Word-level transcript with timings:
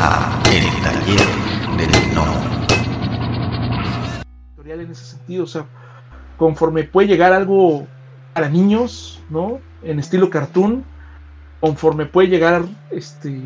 a 0.00 0.40
El 0.52 0.64
Taller 0.82 1.26
del 1.76 2.14
No. 2.14 2.24
En 4.64 4.92
ese 4.92 5.04
sentido, 5.04 5.44
o 5.44 5.46
sea, 5.46 5.66
conforme 6.36 6.84
puede 6.84 7.08
llegar 7.08 7.32
algo 7.32 7.86
para 8.32 8.48
niños, 8.48 9.20
¿no? 9.28 9.58
En 9.82 9.98
estilo 9.98 10.30
cartoon, 10.30 10.84
conforme 11.60 12.06
puede 12.06 12.28
llegar 12.28 12.62
este, 12.90 13.40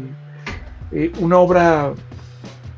eh, 0.91 1.11
una 1.21 1.39
obra 1.39 1.95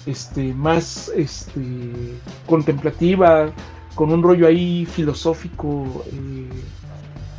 este, 0.06 0.54
más 0.54 1.10
este, 1.16 2.14
contemplativa, 2.46 3.50
con 3.96 4.12
un 4.12 4.22
rollo 4.22 4.46
ahí 4.46 4.86
filosófico, 4.86 6.04
eh, 6.12 6.48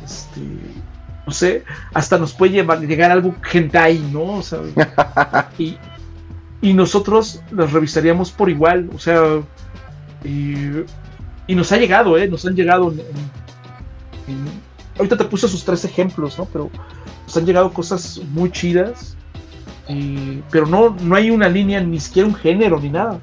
este, 0.04 0.40
no 1.26 1.32
sé, 1.32 1.64
hasta 1.94 2.18
nos 2.18 2.34
puede 2.34 2.52
llevar, 2.52 2.80
llegar 2.80 3.10
algo 3.10 3.34
hentai, 3.52 3.98
¿no? 4.12 4.38
O 4.38 4.42
sea, 4.42 4.60
y, 5.58 5.78
y, 6.68 6.74
nosotros 6.74 7.40
las 7.50 7.72
revisaríamos 7.72 8.30
por 8.30 8.50
igual, 8.50 8.90
o 8.94 8.98
sea, 8.98 9.40
y, 10.24 10.54
y 11.46 11.54
nos 11.54 11.72
ha 11.72 11.76
llegado, 11.76 12.18
¿eh? 12.18 12.28
Nos 12.28 12.44
han 12.46 12.54
llegado 12.54 12.92
ahorita 14.96 15.16
te 15.16 15.24
puse 15.24 15.46
sus 15.48 15.64
tres 15.64 15.84
ejemplos, 15.84 16.38
¿no? 16.38 16.46
Pero 16.46 16.70
nos 17.24 17.36
han 17.36 17.46
llegado 17.46 17.72
cosas 17.72 18.20
muy 18.32 18.50
chidas 18.50 19.16
pero 20.50 20.66
no, 20.66 20.96
no 21.00 21.14
hay 21.14 21.30
una 21.30 21.48
línea, 21.48 21.80
ni 21.80 22.00
siquiera 22.00 22.28
un 22.28 22.34
género, 22.34 22.80
ni 22.80 22.90
nada. 22.90 23.20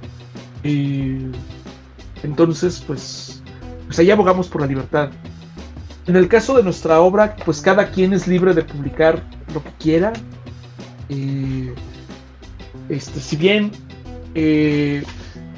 entonces, 2.24 2.84
pues, 2.86 3.44
pues 3.86 4.00
ahí 4.00 4.12
abogamos 4.12 4.48
por 4.48 4.62
la 4.62 4.68
libertad. 4.68 5.10
En 6.06 6.16
el 6.16 6.28
caso 6.28 6.56
de 6.56 6.64
nuestra 6.64 7.00
obra, 7.02 7.36
pues 7.46 7.62
cada 7.62 7.90
quien 7.92 8.14
es 8.14 8.28
libre 8.28 8.54
de 8.54 8.64
publicar 8.64 9.24
lo 9.54 9.64
que 9.64 9.72
quiera. 9.80 10.14
Este, 12.94 13.20
si 13.20 13.36
bien 13.36 13.72
eh, 14.36 15.04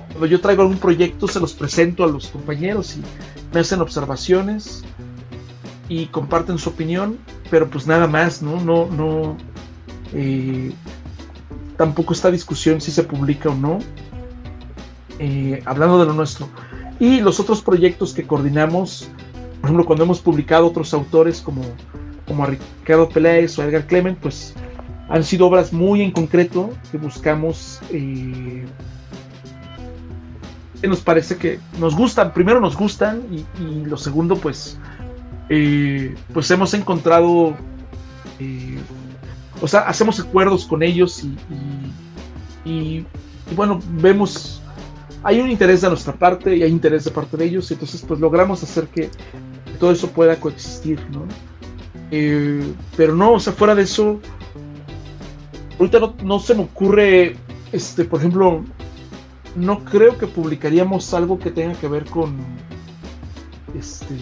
cuando 0.09 0.28
yo 0.28 0.39
traigo 0.41 0.61
algún 0.61 0.78
proyecto 0.78 1.28
se 1.28 1.39
los 1.39 1.53
presento 1.53 2.03
a 2.03 2.08
los 2.08 2.28
compañeros 2.28 2.97
y 2.97 3.02
me 3.53 3.59
hacen 3.59 3.81
observaciones 3.81 4.83
y 5.89 6.08
comparten 6.08 6.58
su 6.58 6.69
opinión, 6.69 7.17
pero 7.50 7.69
pues 7.69 7.86
nada 7.86 8.08
más, 8.08 8.41
¿no? 8.41 8.59
No, 8.59 8.88
no, 8.88 9.38
eh, 10.13 10.72
tampoco 11.78 12.13
está 12.13 12.31
discusión 12.31 12.81
si 12.81 12.91
se 12.91 13.03
publica 13.03 13.50
o 13.50 13.56
no, 13.56 13.80
eh, 15.19 15.61
hablando 15.66 16.00
de 16.00 16.06
lo 16.06 16.13
nuestro. 16.13 16.47
Y 17.00 17.19
los 17.19 17.39
otros 17.39 17.61
proyectos 17.61 18.13
que 18.13 18.25
coordinamos, 18.25 19.09
por 19.59 19.66
ejemplo, 19.66 19.86
cuando 19.86 20.06
hemos 20.06 20.22
publicado 20.22 20.67
otros 20.67 20.94
autores 20.94 21.41
como, 21.41 21.61
como 22.25 22.45
a 22.45 22.47
Ricardo 22.47 23.09
Peláez 23.09 23.59
o 23.59 23.63
Edgar 23.63 23.86
Clement, 23.86 24.17
pues 24.17 24.56
han 25.09 25.23
sido 25.23 25.48
obras 25.48 25.73
muy 25.73 26.02
en 26.02 26.11
concreto 26.11 26.72
que 26.92 26.98
buscamos. 26.98 27.80
Eh, 27.92 28.66
que 30.81 30.88
nos 30.88 31.00
parece 31.00 31.38
que 31.38 31.59
nos 31.80 31.95
gustan, 31.95 32.34
primero 32.34 32.59
nos 32.59 32.75
gustan 32.75 33.23
y, 33.31 33.86
lo 33.86 33.97
segundo 33.97 34.36
pues 34.36 34.78
pues 36.34 36.52
hemos 36.52 36.73
encontrado 36.73 37.56
o 39.62 39.67
sea, 39.67 39.81
hacemos 39.81 40.20
acuerdos 40.20 40.66
con 40.66 40.84
ellos 40.84 41.23
y, 42.66 43.06
bueno, 43.56 43.80
vemos, 43.90 44.62
hay 45.23 45.40
un 45.40 45.50
interés 45.50 45.81
de 45.81 45.90
nuestra 45.90 46.14
parte 46.14 46.56
y 46.56 46.64
hay 46.64 46.72
interés 46.72 47.06
de 47.06 47.12
parte 47.12 47.38
de 47.38 47.45
ellos, 47.45 47.69
y 47.69 47.75
entonces 47.75 48.03
pues 48.08 48.19
logramos 48.19 48.64
hacer 48.64 48.88
que 48.88 49.09
todo 49.80 49.92
eso 49.92 50.09
pueda 50.09 50.40
coexistir, 50.40 51.00
¿no? 51.12 51.25
Eh, 52.12 52.74
pero 52.97 53.16
no, 53.16 53.34
o 53.34 53.40
sea, 53.40 53.53
fuera 53.53 53.75
de 53.75 53.84
eso, 53.84 54.19
ahorita 55.80 56.13
no, 56.24 56.40
se 56.40 56.56
me 56.56 56.63
ocurre, 56.63 57.36
este, 57.72 58.06
por 58.06 58.19
ejemplo, 58.19 58.63
no 59.56 59.84
creo 59.84 60.18
que 60.18 60.25
publicaríamos 60.28 61.13
algo 61.13 61.40
que 61.40 61.52
tenga 61.52 61.78
que 61.80 61.88
ver 61.88 62.06
con, 62.06 62.38
este, 63.78 64.16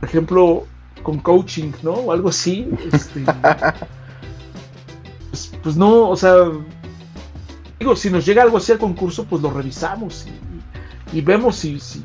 por 0.00 0.08
ejemplo, 0.08 0.64
con 1.02 1.18
coaching, 1.18 1.72
¿no? 1.82 1.92
O 1.92 2.12
algo 2.12 2.30
así. 2.30 2.68
Este, 2.92 3.20
pues, 5.30 5.52
pues, 5.62 5.76
no, 5.76 6.08
o 6.08 6.16
sea, 6.16 6.34
digo, 7.78 7.94
si 7.96 8.10
nos 8.10 8.26
llega 8.26 8.42
algo 8.42 8.56
así 8.56 8.72
al 8.72 8.78
concurso, 8.78 9.24
pues 9.24 9.42
lo 9.42 9.50
revisamos 9.50 10.26
y, 11.12 11.20
vemos 11.20 11.56
si, 11.56 11.78
si, 11.78 12.02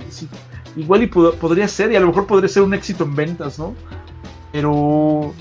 igual 0.76 1.04
y 1.04 1.08
podría 1.08 1.68
ser, 1.68 1.92
y 1.92 1.96
a 1.96 2.00
lo 2.00 2.08
mejor 2.08 2.28
podría 2.28 2.48
ser 2.48 2.62
un 2.62 2.76
éxito 2.76 3.04
en 3.04 3.16
ventas, 3.16 3.58
¿no? 3.58 3.74
Pero, 4.52 5.34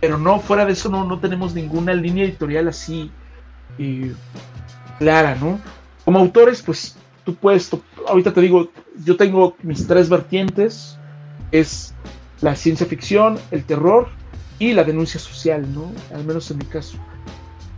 pero 0.00 0.18
no, 0.18 0.40
fuera 0.40 0.64
de 0.64 0.72
eso 0.72 0.88
no, 0.88 1.04
no 1.04 1.18
tenemos 1.18 1.54
ninguna 1.54 1.94
línea 1.94 2.24
editorial 2.24 2.68
así 2.68 3.10
eh, 3.78 4.14
clara, 4.98 5.34
¿no? 5.34 5.60
Como 6.04 6.18
autores, 6.18 6.62
pues 6.62 6.96
tú 7.24 7.34
puedes, 7.34 7.70
ahorita 8.06 8.32
te 8.32 8.40
digo, 8.40 8.70
yo 9.04 9.16
tengo 9.16 9.56
mis 9.62 9.86
tres 9.86 10.08
vertientes, 10.08 10.98
es 11.50 11.94
la 12.40 12.54
ciencia 12.56 12.86
ficción, 12.86 13.38
el 13.50 13.64
terror 13.64 14.08
y 14.58 14.72
la 14.72 14.84
denuncia 14.84 15.20
social, 15.20 15.66
¿no? 15.74 15.92
Al 16.14 16.24
menos 16.24 16.50
en 16.50 16.58
mi 16.58 16.64
caso. 16.64 16.96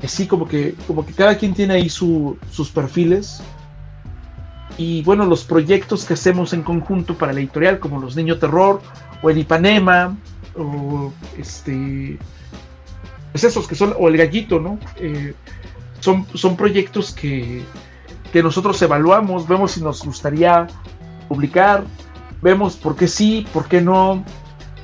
Así 0.03 0.27
como 0.27 0.49
que, 0.49 0.75
como 0.87 1.05
que 1.05 1.13
cada 1.13 1.37
quien 1.37 1.55
tiene 1.55 1.75
ahí 1.75 1.89
sus 1.89 2.71
perfiles. 2.75 3.43
Y 4.79 5.03
bueno, 5.03 5.27
los 5.27 5.45
proyectos 5.45 6.05
que 6.05 6.15
hacemos 6.15 6.53
en 6.53 6.63
conjunto 6.63 7.19
para 7.19 7.33
la 7.33 7.41
editorial, 7.41 7.81
como 7.81 8.01
Los 8.01 8.17
Niños 8.17 8.41
Terror, 8.41 8.81
o 9.23 9.29
el 9.29 9.39
Ipanema, 9.39 10.17
o 10.57 11.13
este. 11.39 12.19
Pues 13.33 13.45
esos 13.45 13.69
que 13.69 13.75
son, 13.75 13.95
o 13.99 14.09
el 14.09 14.17
Gallito, 14.17 14.59
¿no? 14.59 14.79
Eh, 14.97 15.35
son, 16.01 16.27
son 16.35 16.57
proyectos 16.57 17.13
que, 17.13 17.63
que 18.33 18.43
nosotros 18.43 18.81
evaluamos, 18.83 19.47
vemos 19.47 19.73
si 19.73 19.83
nos 19.83 20.05
gustaría 20.05 20.67
publicar, 21.29 21.85
vemos 22.43 22.77
por 22.77 22.97
qué 22.97 23.07
sí, 23.07 23.47
por 23.53 23.69
qué 23.69 23.81
no, 23.81 24.25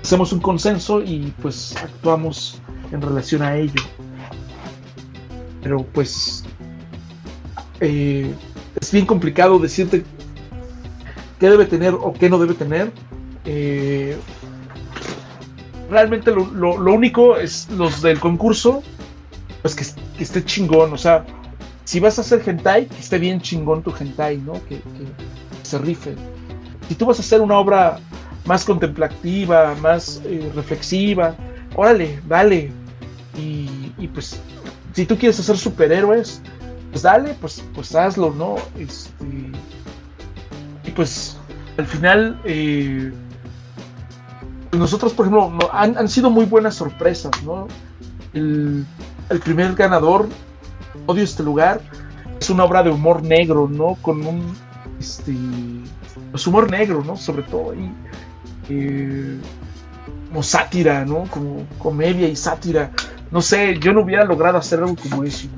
hacemos 0.06 0.32
un 0.32 0.38
consenso 0.38 1.03
y 1.03 1.34
pues 1.43 1.75
actuamos 1.83 2.60
en 2.93 3.03
relación 3.03 3.43
a 3.43 3.56
ello. 3.56 3.83
Pero 5.62 5.83
pues 5.83 6.44
eh, 7.81 8.33
es 8.81 8.93
bien 8.93 9.04
complicado 9.04 9.59
decirte 9.59 10.04
qué 11.41 11.50
debe 11.50 11.66
tener 11.66 11.94
o 11.94 12.12
qué 12.12 12.31
no 12.31 12.38
debe 12.38 12.54
tener. 12.54 12.93
Eh, 13.44 14.16
realmente 15.91 16.31
lo, 16.31 16.75
único 16.93 17.37
es 17.37 17.69
los 17.71 18.03
del 18.03 18.21
concurso, 18.21 18.83
pues 19.63 19.75
que, 19.75 19.85
esté 20.23 20.45
chingón. 20.45 20.93
O 20.93 20.99
sea, 20.99 21.25
si 21.85 22.01
vas 22.01 22.19
a 22.19 22.23
hacer 22.23 22.43
hentai, 22.47 22.87
que 22.87 22.99
esté 22.99 23.19
bien 23.19 23.41
chingón 23.41 23.83
tu 23.83 23.93
hentai, 23.99 24.39
¿no? 24.39 24.55
Que, 24.65 24.77
que 24.77 25.07
se 25.63 25.79
rife. 25.79 26.15
Si 26.89 26.95
tú 26.95 27.07
vas 27.07 27.19
a 27.19 27.23
hacer 27.23 27.41
una 27.41 27.59
obra 27.59 27.99
más 28.47 28.65
contemplativa, 28.65 29.75
más 29.77 30.23
eh, 30.25 30.51
reflexiva. 30.55 31.35
Órale, 31.75 32.21
dale. 32.27 32.71
Y, 33.37 34.09
pues, 34.09 34.41
si 34.95 35.05
tú 35.05 35.19
quieres 35.19 35.39
hacer 35.39 35.59
superhéroes, 35.59 36.41
pues 36.91 37.03
dale, 37.03 37.35
pues, 37.41 37.63
pues 37.75 37.95
hazlo, 37.95 38.33
¿no? 38.33 38.57
Este, 38.79 39.27
y 40.85 40.91
pues, 40.93 41.37
al 41.77 41.87
final, 41.87 42.41
eh, 42.45 43.13
nosotros, 44.77 45.13
por 45.13 45.27
ejemplo, 45.27 45.71
han, 45.73 46.09
sido 46.09 46.31
muy 46.31 46.45
buenas 46.45 46.75
sorpresas, 46.75 47.33
¿no? 47.45 47.69
El, 48.33 48.87
primer 49.45 49.75
ganador, 49.75 50.29
Odio 51.07 51.23
este 51.23 51.43
lugar, 51.43 51.81
es 52.41 52.51
una 52.51 52.65
obra 52.65 52.83
de 52.83 52.91
humor 52.91 53.23
negro, 53.23 53.69
¿no? 53.71 53.97
Con 54.03 54.27
un, 54.27 54.57
este, 54.99 55.34
pues 56.31 56.47
humor 56.47 56.71
negro, 56.71 57.03
¿no? 57.05 57.17
Sobre 57.17 57.43
todo. 57.45 57.75
Y, 57.75 57.93
eh, 58.69 59.39
como 60.28 60.43
sátira, 60.43 61.05
¿no? 61.05 61.25
Como 61.31 61.65
comedia 61.79 62.29
y 62.29 62.37
sátira. 62.37 62.91
No 63.31 63.41
sé, 63.41 63.79
yo 63.79 63.93
no 63.93 64.03
hubiera 64.03 64.25
logrado 64.25 64.59
hacer 64.59 64.81
algo 64.81 64.97
como 64.97 65.25
eso. 65.25 65.49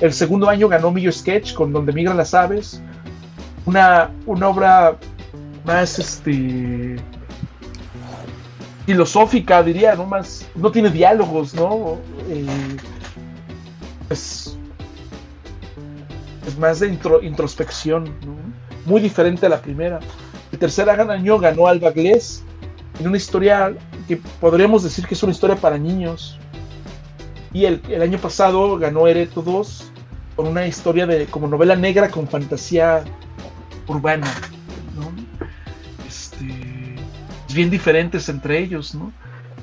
El 0.00 0.12
segundo 0.12 0.48
año 0.48 0.68
ganó 0.68 0.90
Millo 0.90 1.12
Sketch 1.12 1.54
con 1.54 1.72
Donde 1.72 1.92
migran 1.92 2.16
las 2.16 2.34
aves. 2.34 2.82
Una, 3.66 4.10
una 4.26 4.48
obra 4.48 4.96
más 5.64 5.98
este 5.98 6.96
filosófica, 8.88 9.62
diría, 9.62 9.94
¿no? 9.96 10.06
Más, 10.06 10.46
no 10.54 10.72
tiene 10.72 10.88
diálogos, 10.88 11.52
¿no? 11.52 11.98
Eh, 12.30 12.46
es, 14.08 14.56
más 16.58 16.80
de 16.80 16.98
introspección, 17.22 18.10
Muy 18.86 19.02
diferente 19.02 19.44
a 19.44 19.50
la 19.50 19.60
primera. 19.60 20.00
El 20.50 20.58
tercer 20.58 20.88
año 20.88 21.38
ganó 21.38 21.66
Alba 21.66 21.90
Glés 21.90 22.42
en 22.98 23.08
una 23.08 23.18
historia 23.18 23.74
que 24.08 24.16
podríamos 24.16 24.84
decir 24.84 25.06
que 25.06 25.12
es 25.12 25.22
una 25.22 25.32
historia 25.32 25.56
para 25.56 25.76
niños. 25.76 26.38
Y 27.52 27.66
el, 27.66 27.82
año 28.00 28.16
pasado 28.16 28.78
ganó 28.78 29.06
Ereto 29.06 29.42
2 29.42 29.90
con 30.34 30.46
una 30.46 30.66
historia 30.66 31.06
de 31.06 31.26
como 31.26 31.46
novela 31.46 31.76
negra 31.76 32.08
con 32.08 32.26
fantasía 32.26 33.04
urbana. 33.86 34.32
Bien 37.52 37.70
diferentes 37.70 38.28
entre 38.28 38.58
ellos, 38.58 38.94
¿no? 38.94 39.12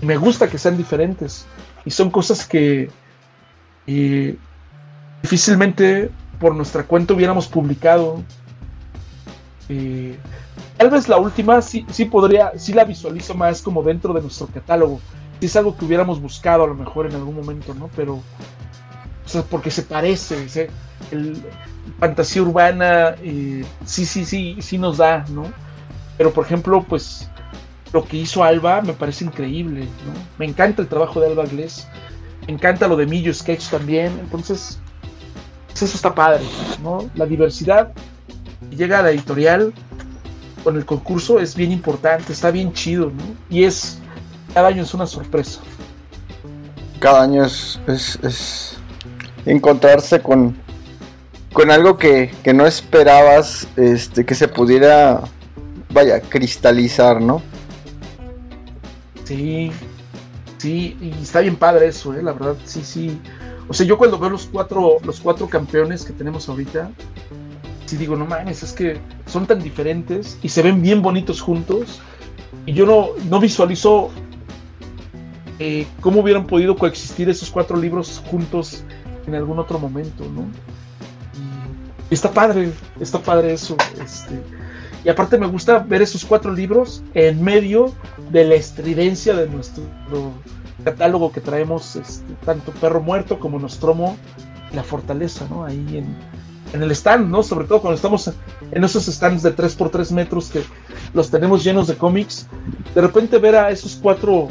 Y 0.02 0.06
me 0.06 0.18
gusta 0.18 0.50
que 0.50 0.58
sean 0.58 0.78
diferentes. 0.78 1.46
Y 1.86 1.92
son 1.92 2.10
cosas 2.10 2.46
que, 2.46 2.90
Y 3.86 4.38
difícilmente 5.22 6.12
por 6.40 6.56
nuestra 6.56 6.84
cuenta 6.84 7.14
hubiéramos 7.14 7.48
publicado. 7.48 8.24
Eh, 9.70 10.18
tal 10.78 10.90
vez 10.90 11.08
la 11.08 11.18
última 11.18 11.62
sí, 11.62 11.86
sí 11.90 12.06
podría, 12.06 12.52
sí 12.58 12.74
la 12.74 12.84
visualizo 12.84 13.34
más 13.34 13.62
como 13.62 13.84
dentro 13.84 14.14
de 14.14 14.22
nuestro 14.22 14.48
catálogo. 14.48 15.00
Si 15.40 15.48
es 15.48 15.56
algo 15.56 15.78
que 15.78 15.86
hubiéramos 15.86 16.22
buscado 16.22 16.64
a 16.64 16.68
lo 16.68 16.76
mejor 16.76 17.08
en 17.08 17.16
algún 17.16 17.36
momento, 17.36 17.74
¿no? 17.74 17.90
Pero, 17.96 18.16
o 18.16 19.28
sea, 19.28 19.44
porque 19.44 19.70
se 19.70 19.84
parece, 19.84 20.48
¿sí? 20.50 20.62
el, 21.12 21.44
fantasía 22.00 22.42
urbana, 22.42 23.16
eh, 23.22 23.64
sí, 23.86 24.06
sí, 24.06 24.26
sí, 24.26 24.58
sí 24.60 24.78
nos 24.78 24.98
da, 24.98 25.26
¿no? 25.30 25.46
Pero 26.18 26.32
por 26.34 26.46
ejemplo, 26.46 26.84
pues 26.84 27.30
lo 27.96 28.04
que 28.04 28.18
hizo 28.18 28.44
Alba 28.44 28.82
me 28.82 28.92
parece 28.92 29.24
increíble, 29.24 29.86
¿no? 29.86 30.14
Me 30.38 30.46
encanta 30.46 30.82
el 30.82 30.90
trabajo 30.90 31.22
de 31.22 31.28
Alba 31.28 31.46
Glés, 31.46 31.88
me 32.46 32.52
encanta 32.52 32.90
lo 32.90 32.98
de 32.98 33.06
Millo 33.06 33.34
Sketch 33.34 33.70
también, 33.70 34.12
entonces 34.20 34.80
pues 35.68 35.84
eso 35.84 35.96
está 35.96 36.14
padre, 36.14 36.44
¿no? 36.84 37.10
La 37.16 37.26
diversidad 37.26 37.94
que 38.70 38.76
llega 38.76 39.00
a 39.00 39.02
la 39.02 39.12
editorial 39.12 39.74
con 40.66 40.76
el 40.76 40.86
concurso 40.86 41.40
es 41.40 41.56
bien 41.56 41.72
importante, 41.72 42.34
está 42.34 42.52
bien 42.52 42.74
chido, 42.74 43.12
¿no? 43.12 43.24
Y 43.50 43.64
es, 43.64 44.00
cada 44.54 44.68
año 44.68 44.84
es 44.84 44.94
una 44.94 45.08
sorpresa. 45.08 45.62
Cada 47.00 47.24
año 47.24 47.46
es, 47.46 47.80
es, 47.88 48.20
es 48.24 48.78
encontrarse 49.46 50.20
con, 50.20 50.54
con 51.54 51.72
algo 51.72 51.98
que, 51.98 52.34
que, 52.44 52.54
no 52.54 52.66
esperabas 52.66 53.70
este, 53.78 54.26
que 54.26 54.36
se 54.36 54.50
pudiera, 54.50 55.22
vaya, 55.92 56.20
cristalizar, 56.20 57.22
¿no? 57.22 57.42
Sí, 59.26 59.72
sí, 60.58 60.98
y 61.02 61.10
está 61.22 61.42
bien 61.42 61.56
padre 61.56 61.88
eso, 61.88 62.14
¿eh? 62.14 62.24
la 62.24 62.34
verdad, 62.34 62.56
sí, 62.64 62.84
sí. 62.84 63.20
O 63.68 63.74
sea, 63.74 63.86
yo 63.86 63.98
cuando 63.98 64.20
veo 64.20 64.30
los 64.30 64.46
cuatro, 64.46 64.98
los 65.04 65.20
cuatro 65.20 65.50
campeones 65.50 66.06
que 66.06 66.14
tenemos 66.14 66.48
ahorita, 66.48 66.92
sí 67.86 67.98
digo, 67.98 68.16
no 68.16 68.26
mames, 68.26 68.64
es 68.64 68.72
que 68.74 69.00
son 69.26 69.48
tan 69.48 69.62
diferentes 69.62 70.38
y 70.44 70.50
se 70.50 70.62
ven 70.62 70.82
bien 70.82 71.02
bonitos 71.02 71.42
juntos. 71.42 72.00
Y 72.68 72.74
yo 72.74 72.86
no, 72.86 73.10
no 73.30 73.40
visualizo 73.40 74.12
eh, 75.60 75.88
cómo 76.02 76.22
hubieran 76.22 76.46
podido 76.46 76.76
coexistir 76.76 77.30
esos 77.30 77.50
cuatro 77.50 77.78
libros 77.78 78.22
juntos 78.30 78.84
en 79.26 79.36
algún 79.36 79.60
otro 79.60 79.80
momento, 79.80 80.24
¿no? 80.26 80.46
Está 82.10 82.32
padre, 82.32 82.72
está 83.00 83.20
padre 83.20 83.54
eso. 83.54 83.76
Este, 84.04 84.40
y 85.06 85.10
aparte 85.10 85.38
me 85.38 85.46
gusta 85.46 85.80
ver 85.80 86.02
esos 86.02 86.26
cuatro 86.26 86.52
libros 86.52 87.04
en 87.14 87.44
medio 87.44 87.94
de 88.32 88.44
la 88.44 88.56
estridencia 88.56 89.36
de 89.36 89.48
nuestro 89.48 89.84
catálogo 90.84 91.32
que 91.32 91.42
traemos, 91.42 91.96
este, 91.96 92.34
tanto 92.44 92.72
Perro 92.72 93.02
Muerto 93.02 93.40
como 93.40 93.60
Nostromo 93.60 94.18
La 94.74 94.84
Fortaleza, 94.84 95.46
¿no? 95.48 95.64
Ahí 95.64 95.86
en, 95.92 96.18
en, 96.74 96.82
el 96.82 96.90
stand, 96.92 97.30
¿no? 97.30 97.44
Sobre 97.44 97.68
todo 97.68 97.82
cuando 97.82 97.98
estamos 97.98 98.32
en 98.72 98.84
esos 98.84 99.06
stands 99.06 99.44
de 99.44 99.56
3x3 99.56 100.12
metros 100.12 100.50
que 100.50 100.64
los 101.14 101.30
tenemos 101.30 101.64
llenos 101.64 101.86
de 101.88 101.96
cómics, 101.96 102.48
de 102.96 103.02
repente 103.02 103.38
ver 103.38 103.56
a 103.58 103.70
esos 103.70 104.00
cuatro, 104.02 104.48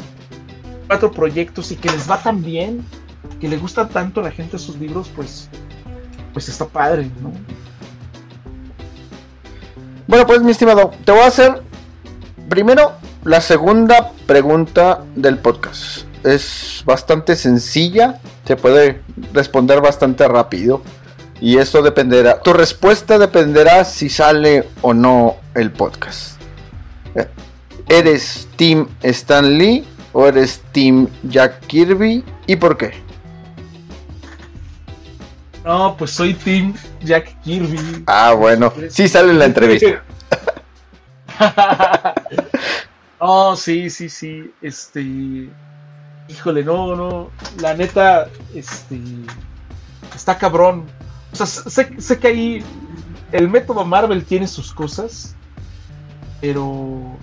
cuatro 0.87 1.11
proyectos 1.11 1.69
y 1.73 1.75
que 1.75 1.89
les 1.89 2.09
va 2.09 2.17
tan 2.23 2.41
bien, 2.41 2.85
que 3.41 3.49
le 3.49 3.57
gusta 3.57 3.89
tanto 3.89 4.21
a 4.21 4.23
la 4.23 4.31
gente 4.31 4.55
esos 4.55 4.77
libros, 4.77 5.11
pues, 5.17 5.49
pues 6.31 6.47
está 6.47 6.65
padre, 6.65 7.11
¿no? 7.21 7.33
Bueno, 10.15 10.27
pues 10.27 10.43
mi 10.43 10.51
estimado, 10.51 10.91
te 11.03 11.11
voy 11.11 11.23
a 11.23 11.27
hacer 11.27 11.61
primero 12.47 12.93
la 13.25 13.41
segunda 13.41 14.13
pregunta 14.25 15.01
del 15.13 15.39
podcast. 15.39 16.05
Es 16.23 16.83
bastante 16.85 17.35
sencilla, 17.35 18.21
se 18.45 18.55
puede 18.55 19.01
responder 19.33 19.81
bastante 19.81 20.25
rápido 20.29 20.81
y 21.41 21.57
eso 21.57 21.81
dependerá, 21.81 22.39
tu 22.39 22.53
respuesta 22.53 23.19
dependerá 23.19 23.83
si 23.83 24.07
sale 24.07 24.69
o 24.81 24.93
no 24.93 25.35
el 25.53 25.73
podcast. 25.73 26.39
¿Eres 27.89 28.47
Team 28.55 28.87
Stan 29.01 29.57
Lee 29.57 29.83
o 30.13 30.27
eres 30.27 30.61
Team 30.71 31.09
Jack 31.23 31.59
Kirby 31.67 32.23
y 32.47 32.55
por 32.55 32.77
qué? 32.77 33.04
No, 35.65 35.97
pues 35.97 36.11
soy 36.11 36.35
Team 36.35 36.75
Jack 37.01 37.41
Kirby. 37.41 38.03
Ah, 38.05 38.33
bueno, 38.33 38.71
sí 38.89 39.07
sale 39.07 39.31
en 39.31 39.39
la 39.39 39.45
entrevista. 39.45 40.03
oh, 43.17 43.55
sí, 43.55 43.89
sí, 43.89 44.07
sí. 44.07 44.53
Este. 44.61 45.49
Híjole, 46.27 46.63
no, 46.63 46.95
no. 46.95 47.31
La 47.59 47.73
neta, 47.73 48.27
este. 48.53 49.01
Está 50.13 50.37
cabrón. 50.37 50.85
O 51.33 51.35
sea, 51.35 51.47
sé, 51.47 51.99
sé 51.99 52.19
que 52.19 52.27
ahí. 52.27 52.63
El 53.31 53.49
método 53.49 53.83
Marvel 53.83 54.23
tiene 54.23 54.47
sus 54.47 54.71
cosas. 54.71 55.35
Pero. 56.41 57.17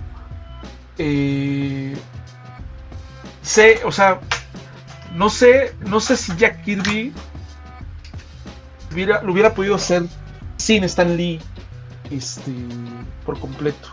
Eh, 0.97 1.95
sé, 3.41 3.79
o 3.85 3.91
sea. 3.91 4.19
No 5.13 5.29
sé. 5.29 5.75
No 5.85 6.01
sé 6.01 6.17
si 6.17 6.35
Jack 6.35 6.61
Kirby. 6.65 7.13
Lo 8.95 9.31
hubiera 9.31 9.53
podido 9.53 9.75
hacer 9.75 10.03
sin 10.57 10.83
Stan 10.83 11.15
Lee. 11.15 11.39
Este. 12.11 12.51
Por 13.25 13.39
completo. 13.39 13.89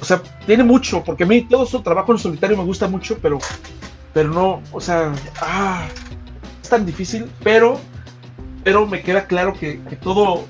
O 0.00 0.04
sea, 0.04 0.22
tiene 0.46 0.64
mucho, 0.64 1.02
porque 1.02 1.24
a 1.24 1.26
mí 1.26 1.42
todo 1.42 1.66
su 1.66 1.82
trabajo 1.82 2.12
en 2.12 2.18
solitario 2.18 2.56
me 2.56 2.62
gusta 2.64 2.86
mucho, 2.86 3.18
pero, 3.20 3.38
pero 4.12 4.30
no, 4.30 4.62
o 4.72 4.80
sea, 4.80 5.12
ah, 5.40 5.88
es 6.62 6.68
tan 6.68 6.86
difícil, 6.86 7.28
pero, 7.42 7.80
pero 8.62 8.86
me 8.86 9.02
queda 9.02 9.26
claro 9.26 9.54
que, 9.54 9.82
que 9.82 9.96
todo, 9.96 10.44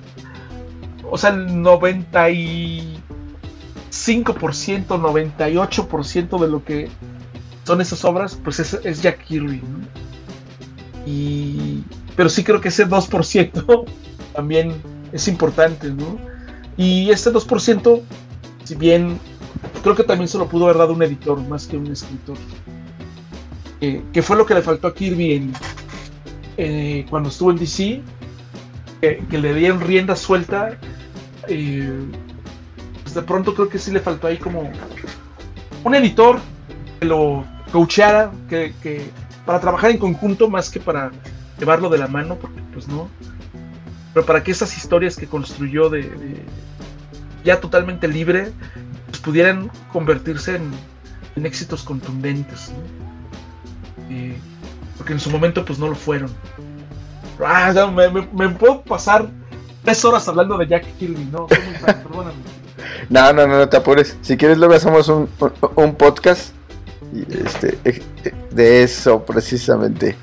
o 1.09 1.17
sea, 1.17 1.31
el 1.31 1.49
95%, 1.49 3.01
98% 3.91 6.41
de 6.41 6.49
lo 6.49 6.65
que 6.65 6.91
son 7.65 7.81
esas 7.81 8.05
obras, 8.05 8.39
pues 8.43 8.59
es, 8.61 8.75
es 8.85 9.01
Jack 9.01 9.25
Kirby, 9.25 9.63
¿no? 9.63 9.87
Y, 11.07 11.85
pero 12.17 12.29
sí 12.29 12.43
creo 12.43 12.61
que 12.61 12.69
ese 12.69 12.87
2% 12.87 13.85
también 14.35 14.73
es 15.13 15.29
importante, 15.29 15.91
¿no? 15.91 16.19
Y 16.77 17.11
este 17.11 17.31
2%, 17.31 18.03
si 18.65 18.75
bien 18.75 19.19
creo 19.83 19.95
que 19.95 20.05
también 20.05 20.29
se 20.29 20.39
lo 20.39 20.49
pudo 20.49 20.65
haber 20.65 20.79
dado 20.79 20.93
un 20.93 21.03
editor 21.03 21.41
más 21.49 21.67
que 21.67 21.77
un 21.77 21.87
escritor. 21.87 22.37
Eh, 23.81 24.03
que 24.13 24.23
fue 24.23 24.37
lo 24.37 24.47
que 24.47 24.55
le 24.55 24.63
faltó 24.63 24.89
a 24.89 24.95
Kirby 24.95 25.35
en, 25.35 25.53
eh, 26.57 27.07
cuando 27.11 27.29
estuvo 27.29 27.51
en 27.51 27.59
DC, 27.59 28.01
que, 29.01 29.39
le 29.39 29.55
dieron 29.55 29.81
rienda 29.81 30.17
suelta. 30.17 30.79
Eh, 31.49 32.07
pues 33.03 33.15
de 33.15 33.23
pronto 33.23 33.55
creo 33.55 33.69
que 33.69 33.79
sí 33.79 33.93
le 33.93 34.01
faltó 34.01 34.27
ahí 34.27 34.39
como 34.39 34.71
un 35.85 35.95
editor 35.95 36.41
que 36.99 37.07
lo 37.07 37.45
coacheara, 37.71 38.33
que, 38.49 39.11
para 39.45 39.61
trabajar 39.61 39.91
en 39.91 39.99
conjunto 39.99 40.49
más 40.49 40.71
que 40.71 40.81
para 40.81 41.13
llevarlo 41.59 41.89
de 41.89 41.99
la 41.99 42.09
mano, 42.09 42.37
porque 42.37 42.61
pues 42.73 42.89
no. 42.89 43.09
Pero 44.15 44.25
para 44.25 44.43
que 44.43 44.51
esas 44.51 44.77
historias 44.77 45.17
que 45.17 45.27
construyó 45.27 45.91
de, 45.91 46.11
ya 47.45 47.61
totalmente 47.61 48.09
libre 48.09 48.53
pues, 49.07 49.21
pudieran 49.21 49.71
convertirse 49.93 50.57
en, 50.57 50.71
en 51.37 51.47
éxitos 51.47 51.83
contundentes. 51.83 52.71
¿no? 52.71 54.15
Eh, 54.15 54.37
porque 54.97 55.13
en 55.13 55.21
su 55.21 55.31
momento 55.31 55.65
pues 55.65 55.79
no 55.79 55.89
lo 55.89 55.95
fueron. 55.95 56.31
Ah, 57.45 57.91
me, 58.33 58.49
puedo 58.51 58.83
pasar 58.83 59.29
tres 59.85 60.05
horas 60.05 60.27
hablando 60.27 60.57
de 60.57 60.67
Jack 60.67 60.87
Kirby, 60.99 61.25
¿no? 61.27 61.47
Perdóname. 61.47 62.35
No, 63.09 63.33
no, 63.33 63.47
no, 63.47 63.59
no 63.59 63.69
te 63.69 63.77
apures. 63.77 64.17
Si 64.21 64.37
quieres 64.37 64.59
luego 64.59 64.75
hacemos 64.75 65.09
un, 65.09 65.29
un, 65.77 65.95
podcast 65.95 66.53
este, 67.31 67.79
de 68.51 68.83
eso 68.83 69.25
precisamente. 69.25 70.17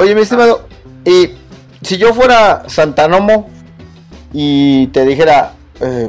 Oye, 0.00 0.14
mi 0.14 0.20
estimado, 0.20 0.68
y 1.04 1.30
si 1.82 1.98
yo 1.98 2.14
fuera 2.14 2.68
Santanomo 2.68 3.50
y 4.32 4.86
te 4.88 5.04
dijera, 5.04 5.54
eh, 5.80 6.08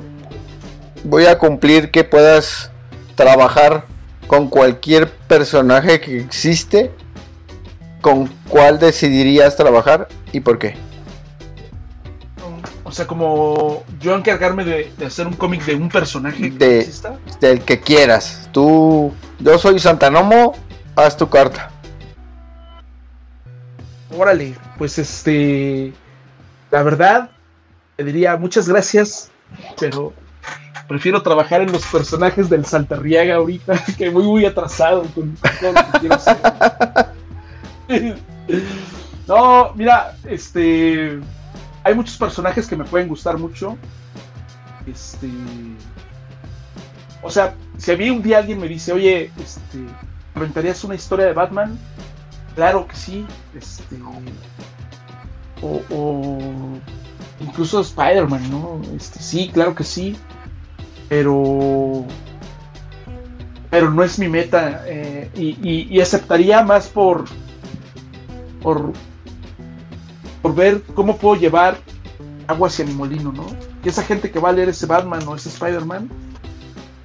voy 1.04 1.26
a 1.26 1.40
cumplir 1.40 1.90
que 1.90 2.04
puedas 2.04 2.70
trabajar 3.16 3.86
con 4.28 4.48
cualquier 4.48 5.10
personaje 5.12 6.00
que 6.02 6.20
existe, 6.20 6.92
¿con 8.02 8.28
cuál 8.48 8.78
decidirías 8.78 9.56
trabajar 9.56 10.08
y 10.34 10.42
por 10.42 10.60
qué? 10.60 10.76
O 12.84 12.92
sea, 12.92 13.08
como 13.08 13.84
yo 14.00 14.16
encargarme 14.16 14.66
de, 14.66 14.92
de 15.00 15.06
hacer 15.08 15.26
un 15.26 15.34
cómic 15.34 15.66
de 15.66 15.74
un 15.74 15.90
personaje 15.90 16.52
que 16.52 16.58
de, 16.60 16.80
exista. 16.82 17.18
Del 17.42 17.62
que 17.62 17.80
quieras. 17.80 18.50
Tú, 18.52 19.12
yo 19.40 19.58
soy 19.58 19.80
Santanomo, 19.80 20.54
haz 20.96 21.18
tu 21.18 21.28
carta. 21.28 21.72
Órale, 24.20 24.54
pues 24.78 25.00
este, 25.00 25.94
la 26.72 26.84
verdad, 26.84 27.30
te 27.96 28.04
diría 28.04 28.36
muchas 28.36 28.68
gracias, 28.68 29.32
pero 29.80 30.12
prefiero 30.90 31.24
trabajar 31.24 31.62
en 31.62 31.72
los 31.72 31.86
personajes 31.86 32.50
del 32.50 32.66
Saltarriaga 32.66 33.36
ahorita, 33.36 33.82
que 33.98 34.10
voy 34.10 34.26
muy 34.26 34.46
atrasado 34.46 35.04
con 35.16 35.38
todo 35.62 35.72
lo 35.72 35.92
que 35.92 36.00
quiero 36.00 36.16
hacer. 36.16 36.38
no, 39.28 39.72
mira, 39.76 40.18
este. 40.26 41.22
Hay 41.86 41.96
muchos 41.96 42.18
personajes 42.18 42.68
que 42.68 42.76
me 42.76 42.84
pueden 42.84 43.08
gustar 43.08 43.38
mucho. 43.38 43.78
Este. 44.86 45.30
O 47.22 47.32
sea, 47.32 47.56
si 47.78 47.94
a 47.94 47.96
mí 47.96 48.10
un 48.10 48.22
día 48.22 48.40
alguien 48.40 48.60
me 48.60 48.68
dice, 48.68 48.92
oye, 48.92 49.32
este, 49.42 49.80
¿aventarías 50.36 50.84
una 50.84 50.96
historia 50.96 51.26
de 51.26 51.32
Batman? 51.32 51.80
Claro 52.60 52.86
que 52.88 52.96
sí. 52.98 53.26
Este. 53.56 53.96
O, 55.62 55.82
o 55.90 56.38
incluso 57.40 57.80
Spider-Man, 57.80 58.52
¿no? 58.52 58.82
Este, 58.98 59.20
sí, 59.20 59.50
claro 59.54 59.74
que 59.74 59.86
sí. 59.86 60.18
Pero. 61.08 62.04
Pero 63.70 63.92
no 63.92 64.04
es 64.04 64.20
mi 64.20 64.28
meta. 64.28 64.84
eh, 64.88 65.30
y, 65.36 65.58
y- 65.64 65.88
y 65.90 66.02
aceptaría 66.02 66.62
más 66.62 66.88
por. 66.88 67.24
Por. 68.62 68.92
Por 70.42 70.54
ver 70.54 70.84
cómo 70.96 71.16
puedo 71.16 71.40
llevar 71.40 71.78
agua 72.48 72.68
hacia 72.68 72.84
mi 72.84 72.94
molino, 72.94 73.32
¿no? 73.32 73.46
Que 73.82 73.88
esa 73.90 74.04
gente 74.04 74.32
que 74.32 74.40
va 74.40 74.50
a 74.50 74.52
leer 74.52 74.68
ese 74.68 74.86
Batman 74.86 75.26
o 75.30 75.36
ese 75.38 75.48
Spider-Man 75.48 76.10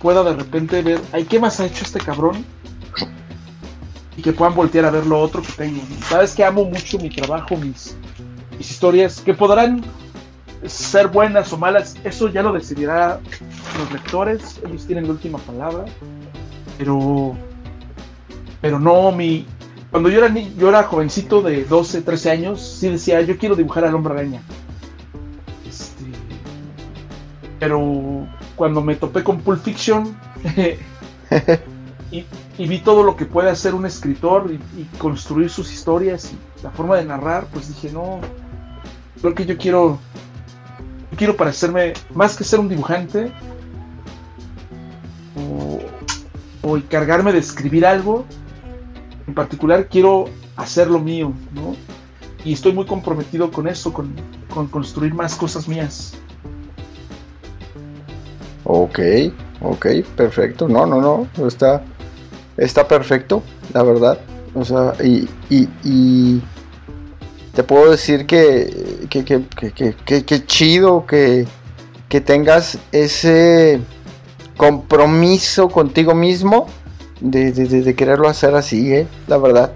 pueda 0.00 0.24
de 0.24 0.34
repente 0.34 0.82
ver, 0.82 1.00
ay, 1.12 1.24
¿qué 1.24 1.38
más 1.38 1.60
ha 1.60 1.66
hecho 1.66 1.84
este 1.84 2.00
cabrón? 2.00 2.44
Y 4.16 4.22
que 4.22 4.32
puedan 4.32 4.54
voltear 4.54 4.84
a 4.84 4.90
ver 4.90 5.06
lo 5.06 5.20
otro 5.20 5.42
que 5.42 5.52
tengo. 5.52 5.82
Sabes 6.08 6.34
que 6.34 6.44
amo 6.44 6.64
mucho 6.64 6.98
mi 6.98 7.10
trabajo, 7.10 7.56
mis, 7.56 7.96
mis 8.56 8.70
historias, 8.70 9.20
que 9.20 9.34
podrán 9.34 9.82
ser 10.66 11.08
buenas 11.08 11.52
o 11.52 11.58
malas, 11.58 11.96
eso 12.04 12.28
ya 12.28 12.42
lo 12.42 12.52
decidirá 12.52 13.20
los 13.78 13.92
lectores, 13.92 14.60
ellos 14.66 14.86
tienen 14.86 15.04
la 15.06 15.10
última 15.12 15.38
palabra. 15.38 15.84
Pero, 16.78 17.36
pero 18.60 18.78
no, 18.78 19.12
mi, 19.12 19.46
cuando 19.90 20.08
yo 20.08 20.18
era, 20.18 20.28
ni- 20.28 20.54
yo 20.56 20.68
era 20.68 20.84
jovencito 20.84 21.42
de 21.42 21.64
12, 21.64 22.02
13 22.02 22.30
años, 22.30 22.60
sí 22.60 22.88
decía, 22.88 23.20
yo 23.20 23.36
quiero 23.36 23.56
dibujar 23.56 23.84
al 23.84 23.94
hombre 23.94 24.14
araña. 24.14 24.42
Este, 25.68 26.04
pero 27.58 28.26
cuando 28.56 28.80
me 28.80 28.94
topé 28.96 29.22
con 29.22 29.40
Pulp 29.40 29.62
Fiction 29.62 30.16
y, 32.58 32.66
vi 32.66 32.78
todo 32.78 33.02
lo 33.02 33.16
que 33.16 33.26
puede 33.26 33.50
hacer 33.50 33.74
un 33.74 33.86
escritor 33.86 34.50
y, 34.50 34.80
y 34.80 34.84
construir 34.98 35.50
sus 35.50 35.72
historias 35.72 36.32
y 36.32 36.62
la 36.62 36.70
forma 36.70 36.96
de 36.96 37.04
narrar, 37.04 37.46
pues 37.52 37.68
dije, 37.68 37.90
no, 37.92 38.20
creo 39.20 39.34
que 39.34 39.46
yo 39.46 39.56
quiero, 39.58 39.98
yo 41.10 41.18
quiero 41.18 41.36
parecerme, 41.36 41.94
más 42.14 42.36
que 42.36 42.44
ser 42.44 42.60
un 42.60 42.68
dibujante, 42.68 43.32
o, 45.36 45.80
o 46.62 46.76
encargarme 46.76 47.32
de 47.32 47.38
escribir 47.38 47.84
algo, 47.84 48.24
en 49.26 49.34
particular 49.34 49.88
quiero 49.88 50.26
hacer 50.56 50.88
lo 50.88 51.00
mío, 51.00 51.32
¿no? 51.52 51.74
Y 52.44 52.52
estoy 52.52 52.72
muy 52.72 52.84
comprometido 52.84 53.50
con 53.50 53.66
eso, 53.66 53.92
con, 53.92 54.14
con 54.52 54.68
construir 54.68 55.14
más 55.14 55.34
cosas 55.34 55.66
mías. 55.66 56.14
Ok, 58.64 58.98
ok, 59.62 59.86
perfecto. 60.16 60.68
No, 60.68 60.86
no, 60.86 61.00
no, 61.36 61.46
está, 61.46 61.82
está 62.56 62.86
perfecto, 62.88 63.42
la 63.72 63.82
verdad. 63.82 64.18
O 64.54 64.64
sea, 64.64 64.94
y, 65.02 65.28
y, 65.50 65.68
y 65.82 66.42
te 67.54 67.62
puedo 67.64 67.90
decir 67.90 68.26
que, 68.26 69.06
que, 69.10 69.24
que, 69.24 70.24
que, 70.24 70.46
chido 70.46 71.06
que, 71.06 71.46
que 72.08 72.20
tengas 72.20 72.78
ese 72.92 73.80
compromiso 74.56 75.68
contigo 75.68 76.14
mismo 76.14 76.66
de, 77.20 77.52
de- 77.52 77.94
quererlo 77.96 78.28
hacer 78.28 78.54
así, 78.54 78.92
¿eh? 78.94 79.06
La 79.26 79.38
verdad, 79.38 79.72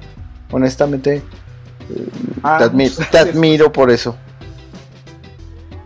honestamente, 0.52 1.16
eh, 1.16 2.08
Ah, 2.44 2.58
te, 2.58 2.64
admi- 2.66 2.90
muchas 2.90 2.96
te 2.96 3.02
gracias. 3.10 3.34
admiro 3.34 3.72
por 3.72 3.90
eso. 3.90 4.16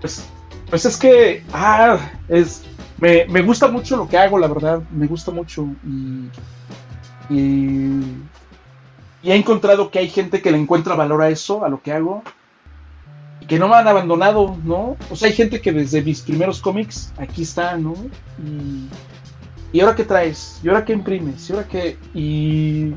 Pues, 0.00 0.24
pues 0.68 0.84
es 0.84 0.96
que, 0.96 1.42
ah, 1.52 1.98
es, 2.28 2.62
me, 3.00 3.24
me 3.26 3.40
gusta 3.42 3.68
mucho 3.68 3.96
lo 3.96 4.08
que 4.08 4.18
hago, 4.18 4.38
la 4.38 4.48
verdad, 4.48 4.82
me 4.90 5.06
gusta 5.06 5.30
mucho. 5.30 5.66
Y, 5.86 6.28
y, 7.30 8.00
y 9.22 9.30
he 9.30 9.34
encontrado 9.34 9.90
que 9.90 9.98
hay 9.98 10.08
gente 10.08 10.42
que 10.42 10.50
le 10.50 10.58
encuentra 10.58 10.94
valor 10.94 11.22
a 11.22 11.28
eso, 11.28 11.64
a 11.64 11.68
lo 11.68 11.82
que 11.82 11.92
hago, 11.92 12.22
y 13.40 13.46
que 13.46 13.58
no 13.58 13.68
me 13.68 13.76
han 13.76 13.88
abandonado, 13.88 14.56
¿no? 14.64 14.96
O 15.10 15.16
sea, 15.16 15.28
hay 15.28 15.34
gente 15.34 15.60
que 15.60 15.72
desde 15.72 16.02
mis 16.02 16.20
primeros 16.20 16.60
cómics, 16.60 17.12
aquí 17.18 17.42
está, 17.42 17.76
¿no? 17.76 17.94
Y, 18.38 18.88
¿y 19.72 19.80
ahora 19.80 19.96
qué 19.96 20.04
traes? 20.04 20.60
¿Y 20.62 20.68
ahora 20.68 20.84
qué 20.84 20.92
imprimes? 20.92 21.48
¿Y 21.48 21.52
ahora 21.52 21.66
qué? 21.66 21.96
Y 22.14 22.94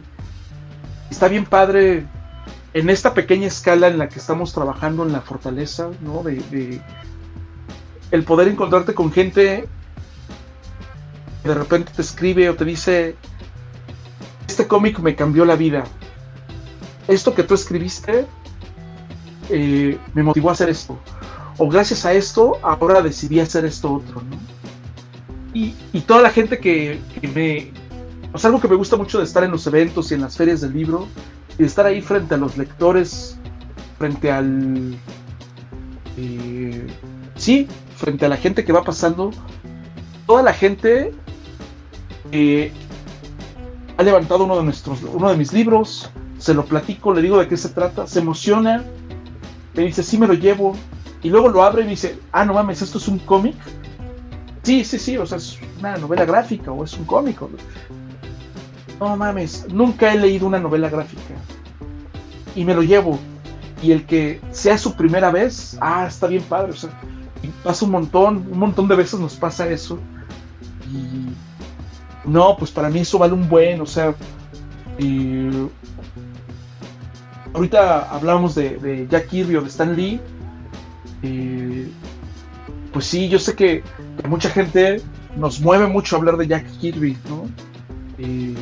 está 1.10 1.27
bien 1.27 1.46
padre 1.46 2.05
en 2.74 2.89
esta 2.89 3.13
pequeña 3.13 3.48
escala 3.48 3.88
en 3.88 3.98
la 3.98 4.10
que 4.10 4.20
estamos 4.20 4.53
trabajando 4.53 5.03
en 5.03 5.13
la 5.13 5.22
fortaleza, 5.22 5.89
¿no? 6.01 6.24
De, 6.24 6.36
de 6.51 6.82
el 8.12 8.24
poder 8.24 8.48
encontrarte 8.48 8.94
con 8.94 9.12
gente 9.12 9.67
que 11.41 11.50
de 11.50 11.55
repente 11.55 11.91
te 11.96 12.01
escribe 12.01 12.50
o 12.50 12.55
te 12.55 12.65
dice, 12.65 13.15
este 14.56 14.68
cómic 14.68 15.00
me 15.00 15.16
cambió 15.16 15.44
la 15.44 15.58
vida. 15.58 15.84
Esto 17.10 17.36
que 17.36 17.44
tú 17.44 17.56
escribiste 17.56 18.26
eh, 19.50 19.98
me 20.14 20.24
motivó 20.24 20.48
a 20.50 20.54
hacer 20.54 20.70
esto. 20.70 20.98
O 21.58 21.68
gracias 21.68 22.06
a 22.06 22.14
esto, 22.14 22.58
ahora 22.62 23.02
decidí 23.02 23.42
hacer 23.42 23.66
esto 23.66 23.96
otro, 23.96 24.22
¿no? 24.22 24.38
Y, 25.54 25.76
y 25.92 26.00
toda 26.02 26.22
la 26.22 26.30
gente 26.30 26.58
que, 26.60 27.02
me... 27.34 27.74
O 28.32 28.48
algo 28.48 28.62
que 28.62 28.70
me 28.70 28.76
gusta 28.76 28.96
mucho 28.96 29.18
de 29.18 29.26
estar 29.26 29.44
en 29.44 29.52
los 29.52 29.68
eventos 29.68 30.10
y 30.12 30.14
en 30.14 30.22
las 30.22 30.38
ferias 30.38 30.62
del 30.62 30.72
libro, 30.72 31.08
y 31.58 31.64
de 31.64 31.66
estar 31.66 31.86
ahí 31.86 32.02
frente 32.02 32.36
a 32.36 32.38
los 32.38 32.58
lectores, 32.58 33.38
frente 33.98 34.32
al... 34.32 34.96
eh, 36.16 36.88
sí, 37.36 37.68
frente 37.98 38.26
a 38.26 38.30
la 38.30 38.38
gente 38.38 38.64
que 38.64 38.72
va 38.72 38.86
pasando, 38.86 39.32
toda 40.26 40.44
la 40.44 40.54
gente 40.54 41.14
eh, 42.32 42.72
ha 43.98 44.04
levantado 44.04 44.46
uno 44.46 44.58
de 44.58 44.64
nuestros, 44.64 45.02
uno 45.04 45.30
de 45.30 45.38
mis 45.38 45.54
libros, 45.54 46.10
se 46.38 46.54
lo 46.54 46.66
platico, 46.66 47.14
le 47.14 47.22
digo 47.22 47.38
de 47.38 47.48
qué 47.48 47.58
se 47.58 47.70
trata, 47.70 48.08
se 48.08 48.20
emociona, 48.20 48.84
me 49.74 49.84
dice, 49.84 50.04
sí 50.04 50.18
me 50.18 50.28
lo 50.28 50.34
llevo, 50.34 50.75
y 51.24 51.30
luego 51.30 51.50
lo 51.50 51.64
abre 51.64 51.82
y 51.82 51.86
me 51.86 51.92
dice, 51.92 52.20
ah, 52.32 52.46
no 52.46 52.54
mames, 52.54 52.82
esto 52.82 52.98
es 52.98 53.08
un 53.08 53.20
cómic. 53.20 53.56
Sí, 54.64 54.84
sí, 54.84 55.00
sí, 55.00 55.18
o 55.18 55.25
sea, 55.25 55.38
es 55.38 55.58
una 55.80 55.98
novela 55.98 56.25
gráfica 56.25 56.72
o 56.72 56.84
es 56.84 56.94
un 56.94 57.06
cómic. 57.06 57.40
No 59.00 59.16
mames, 59.16 59.66
nunca 59.72 60.14
he 60.14 60.20
leído 60.20 60.48
una 60.48 60.60
novela 60.60 60.90
gráfica. 60.90 61.34
Y 62.56 62.64
me 62.64 62.74
lo 62.74 62.84
llevo. 62.84 63.20
Y 63.82 63.92
el 63.92 64.06
que 64.06 64.42
sea 64.52 64.78
su 64.78 64.96
primera 64.96 65.32
vez, 65.32 65.78
ah, 65.82 66.06
está 66.08 66.28
bien 66.28 66.44
padre. 66.44 66.72
O 66.72 66.75
sea, 66.75 66.92
pasa 67.64 67.86
un 67.86 67.92
montón, 67.92 68.48
un 68.52 68.60
montón 68.60 68.88
de 68.88 68.96
veces 68.96 69.20
nos 69.20 69.36
pasa 69.36 69.70
eso. 69.70 70.00
Y 70.92 71.30
no, 72.25 72.55
pues 72.58 72.72
para 72.72 72.89
mí 72.89 73.00
eso 73.00 73.20
vale 73.20 73.34
un 73.34 73.48
buen, 73.48 73.82
o 73.82 73.86
sea, 73.86 74.15
eh, 74.98 75.67
ahorita 77.53 78.10
hablábamos 78.10 78.55
de, 78.55 78.77
de 78.77 79.08
Jack 79.08 79.27
Kirby 79.27 79.55
o 79.55 79.62
de 79.62 79.67
Stan 79.67 79.96
Lee. 79.96 80.20
pues 82.91 83.05
sí, 83.05 83.27
yo 83.29 83.39
sé 83.39 83.55
que, 83.55 83.84
mucha 84.27 84.50
gente 84.50 85.01
nos 85.38 85.60
mueve 85.60 85.88
mucho 85.88 86.15
hablar 86.15 86.38
de 86.38 86.48
Jack 86.48 86.65
Kirby, 86.79 87.17
¿no? 87.29 87.48
Eh, 88.17 88.55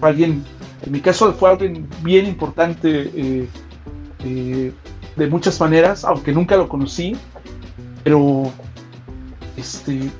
alguien, 0.00 0.44
en 0.82 0.92
mi 0.92 1.00
caso 1.00 1.32
fue 1.32 1.50
alguien 1.50 1.88
bien 2.02 2.26
importante 2.26 3.10
eh, 3.14 3.48
eh, 4.24 4.72
de 5.16 5.26
muchas 5.28 5.60
maneras, 5.60 6.04
aunque 6.04 6.32
nunca 6.32 6.56
lo 6.56 6.68
conocí, 6.68 7.16
pero 8.02 8.50
este, 9.56 10.10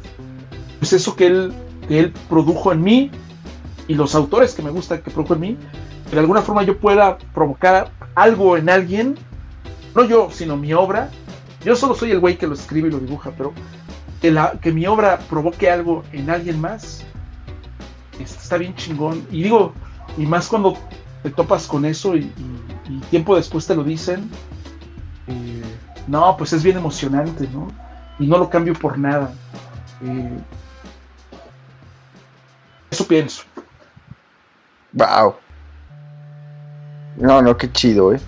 pues 0.79 0.93
eso 0.93 1.17
que 1.17 1.27
él, 1.27 1.53
que 1.91 1.99
él 1.99 2.13
produjo 2.29 2.71
en 2.71 2.83
mí 2.83 3.11
y 3.89 3.95
los 3.95 4.15
autores 4.15 4.55
que 4.55 4.63
me 4.63 4.71
gustan 4.71 5.03
que 5.03 5.11
produjo 5.11 5.35
en 5.35 5.41
mí, 5.41 5.57
que 6.09 6.15
de 6.15 6.21
alguna 6.21 6.41
forma 6.41 6.63
yo 6.63 6.79
pueda 6.79 7.19
provocar 7.35 7.91
algo 8.15 8.57
en 8.57 8.71
alguien, 8.71 9.19
no 9.97 10.05
yo, 10.05 10.29
sino 10.31 10.57
mi 10.57 10.73
obra. 10.73 11.11
Yo 11.65 11.75
solo 11.75 11.97
soy 11.97 12.13
el 12.13 12.21
güey 12.21 12.39
que 12.39 12.47
lo 12.47 12.55
escribe 12.55 12.87
y 12.87 12.93
lo 12.93 13.01
dibuja, 13.01 13.33
pero 13.37 13.53
que, 14.23 14.31
la, 14.31 14.53
que 14.61 14.71
mi 14.71 14.87
obra 14.87 15.19
provoque 15.29 15.69
algo 15.69 16.05
en 16.13 16.31
alguien 16.31 16.61
más, 16.61 17.05
está 18.21 18.57
bien 18.57 18.77
chingón. 18.77 19.27
Y 19.33 19.43
digo, 19.43 19.73
y 20.17 20.27
más 20.27 20.47
cuando 20.47 20.77
te 21.25 21.31
topas 21.31 21.67
con 21.67 21.85
eso 21.85 22.15
y 22.15 22.31
tiempo 23.11 23.35
después 23.35 23.67
te 23.67 23.75
lo 23.75 23.83
dicen, 23.83 24.31
eh, 25.27 25.63
no, 26.07 26.37
pues 26.37 26.53
es 26.53 26.63
bien 26.63 26.77
emocionante, 26.77 27.49
¿no? 27.53 27.67
Y 28.21 28.29
no 28.29 28.39
lo 28.39 28.49
cambio 28.49 28.75
por 28.75 28.97
nada. 28.97 29.33
Eh, 30.05 30.39
eso 33.01 33.09
pienso. 33.09 33.43
Wow. 34.93 35.35
No, 37.17 37.43
no, 37.43 37.57
qué 37.57 37.71
chido, 37.73 38.13
eh. 38.13 38.21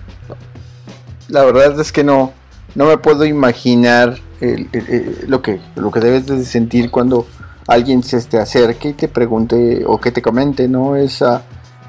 La 1.27 1.43
verdad 1.43 1.79
es 1.79 1.91
que 1.91 2.03
no, 2.03 2.31
no 2.75 2.85
me 2.85 2.97
puedo 2.97 3.25
imaginar 3.25 4.17
el- 4.41 4.69
el- 4.71 4.89
el- 4.89 5.25
lo 5.27 5.41
que, 5.41 5.61
lo 5.75 5.91
que 5.91 5.99
debes 5.99 6.25
de 6.27 6.43
sentir 6.45 6.91
cuando 6.91 7.25
alguien 7.67 8.03
se 8.03 8.21
te 8.21 8.39
acerque 8.39 8.89
y 8.89 8.93
te 8.93 9.07
pregunte 9.07 9.83
o 9.85 9.99
que 9.99 10.11
te 10.11 10.21
comente, 10.21 10.67
¿no? 10.67 10.95
Esa, 10.95 11.43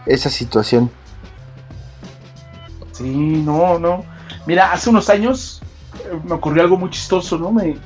esa 0.07 0.31
situación. 0.31 0.91
Sí, 2.93 3.05
no, 3.45 3.79
no. 3.79 4.05
Mira, 4.47 4.73
hace 4.73 4.89
unos 4.91 5.09
años 5.11 5.61
eh, 6.05 6.19
me 6.25 6.35
ocurrió 6.35 6.63
algo 6.63 6.77
muy 6.77 6.91
chistoso, 6.91 7.37
¿no? 7.39 7.51
Me, 7.51 7.77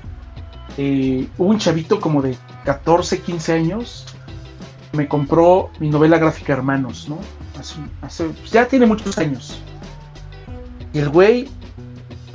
eh, 0.77 1.29
hubo 1.39 1.49
un 1.49 1.59
chavito 1.59 1.99
como 2.01 2.21
de 2.21 2.37
14, 2.65 3.21
15 3.23 3.55
años, 3.55 4.05
me 4.93 5.09
compró 5.09 5.71
mi 5.79 5.89
novela 5.89 6.19
gráfica 6.19 6.53
Hermanos, 6.53 7.09
¿no? 7.09 7.19
Hace, 8.03 8.25
pues 8.25 8.51
ya 8.51 8.67
tiene 8.67 8.87
muchos 8.87 9.19
años. 9.19 9.61
Y 10.93 10.99
el 10.99 11.09
güey 11.09 11.49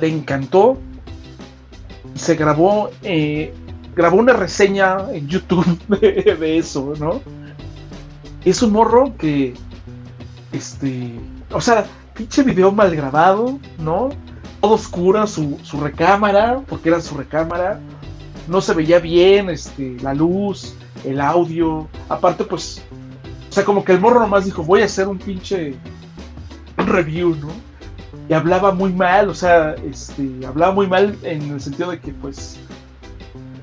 le 0.00 0.08
encantó 0.08 0.78
se 2.14 2.36
grabó, 2.36 2.90
eh, 3.02 3.52
grabó 3.94 4.16
una 4.16 4.32
reseña 4.32 4.98
en 5.12 5.28
YouTube 5.28 5.78
de, 5.88 6.58
eso, 6.58 6.94
¿no? 6.98 7.20
Es 8.44 8.62
un 8.62 8.72
morro 8.72 9.16
que, 9.16 9.54
este, 10.52 11.12
o 11.50 11.60
sea, 11.60 11.86
pinche 12.14 12.42
video 12.42 12.70
mal 12.72 12.94
grabado, 12.94 13.58
¿no? 13.78 14.10
Todo 14.60 14.74
oscura 14.74 15.26
su, 15.26 15.58
su 15.62 15.80
recámara, 15.80 16.60
porque 16.68 16.88
era 16.88 17.00
su 17.00 17.16
recámara 17.16 17.80
no 18.48 18.60
se 18.60 18.74
veía 18.74 18.98
bien, 18.98 19.50
este, 19.50 19.96
la 20.00 20.14
luz, 20.14 20.74
el 21.04 21.20
audio. 21.20 21.88
Aparte, 22.08 22.44
pues, 22.44 22.82
o 23.48 23.52
sea, 23.52 23.64
como 23.64 23.84
que 23.84 23.92
el 23.92 24.00
morro 24.00 24.20
nomás 24.20 24.44
dijo, 24.44 24.62
voy 24.62 24.82
a 24.82 24.86
hacer 24.86 25.08
un 25.08 25.18
pinche 25.18 25.74
review, 26.76 27.36
¿no? 27.36 27.48
Y 28.28 28.32
hablaba 28.32 28.72
muy 28.72 28.92
mal, 28.92 29.28
o 29.28 29.34
sea, 29.34 29.74
este, 29.74 30.46
hablaba 30.46 30.72
muy 30.72 30.86
mal 30.86 31.16
en 31.22 31.50
el 31.52 31.60
sentido 31.60 31.90
de 31.90 32.00
que, 32.00 32.12
pues, 32.12 32.58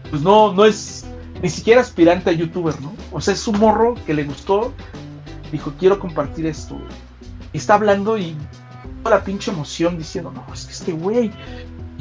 pues 0.09 0.21
no, 0.21 0.53
no 0.53 0.65
es 0.65 1.05
ni 1.41 1.49
siquiera 1.49 1.81
aspirante 1.81 2.29
a 2.29 2.33
youtuber, 2.33 2.79
¿no? 2.81 2.93
O 3.11 3.19
sea, 3.19 3.33
es 3.33 3.47
un 3.47 3.59
morro 3.59 3.95
que 4.05 4.13
le 4.13 4.23
gustó, 4.23 4.71
dijo, 5.51 5.73
quiero 5.79 5.99
compartir 5.99 6.45
esto. 6.45 6.77
Está 7.53 7.73
hablando 7.73 8.17
y 8.17 8.35
toda 9.03 9.17
la 9.17 9.23
pinche 9.23 9.51
emoción 9.51 9.97
diciendo, 9.97 10.31
no, 10.31 10.45
es 10.53 10.65
que 10.65 10.73
este 10.73 10.91
güey 10.91 11.31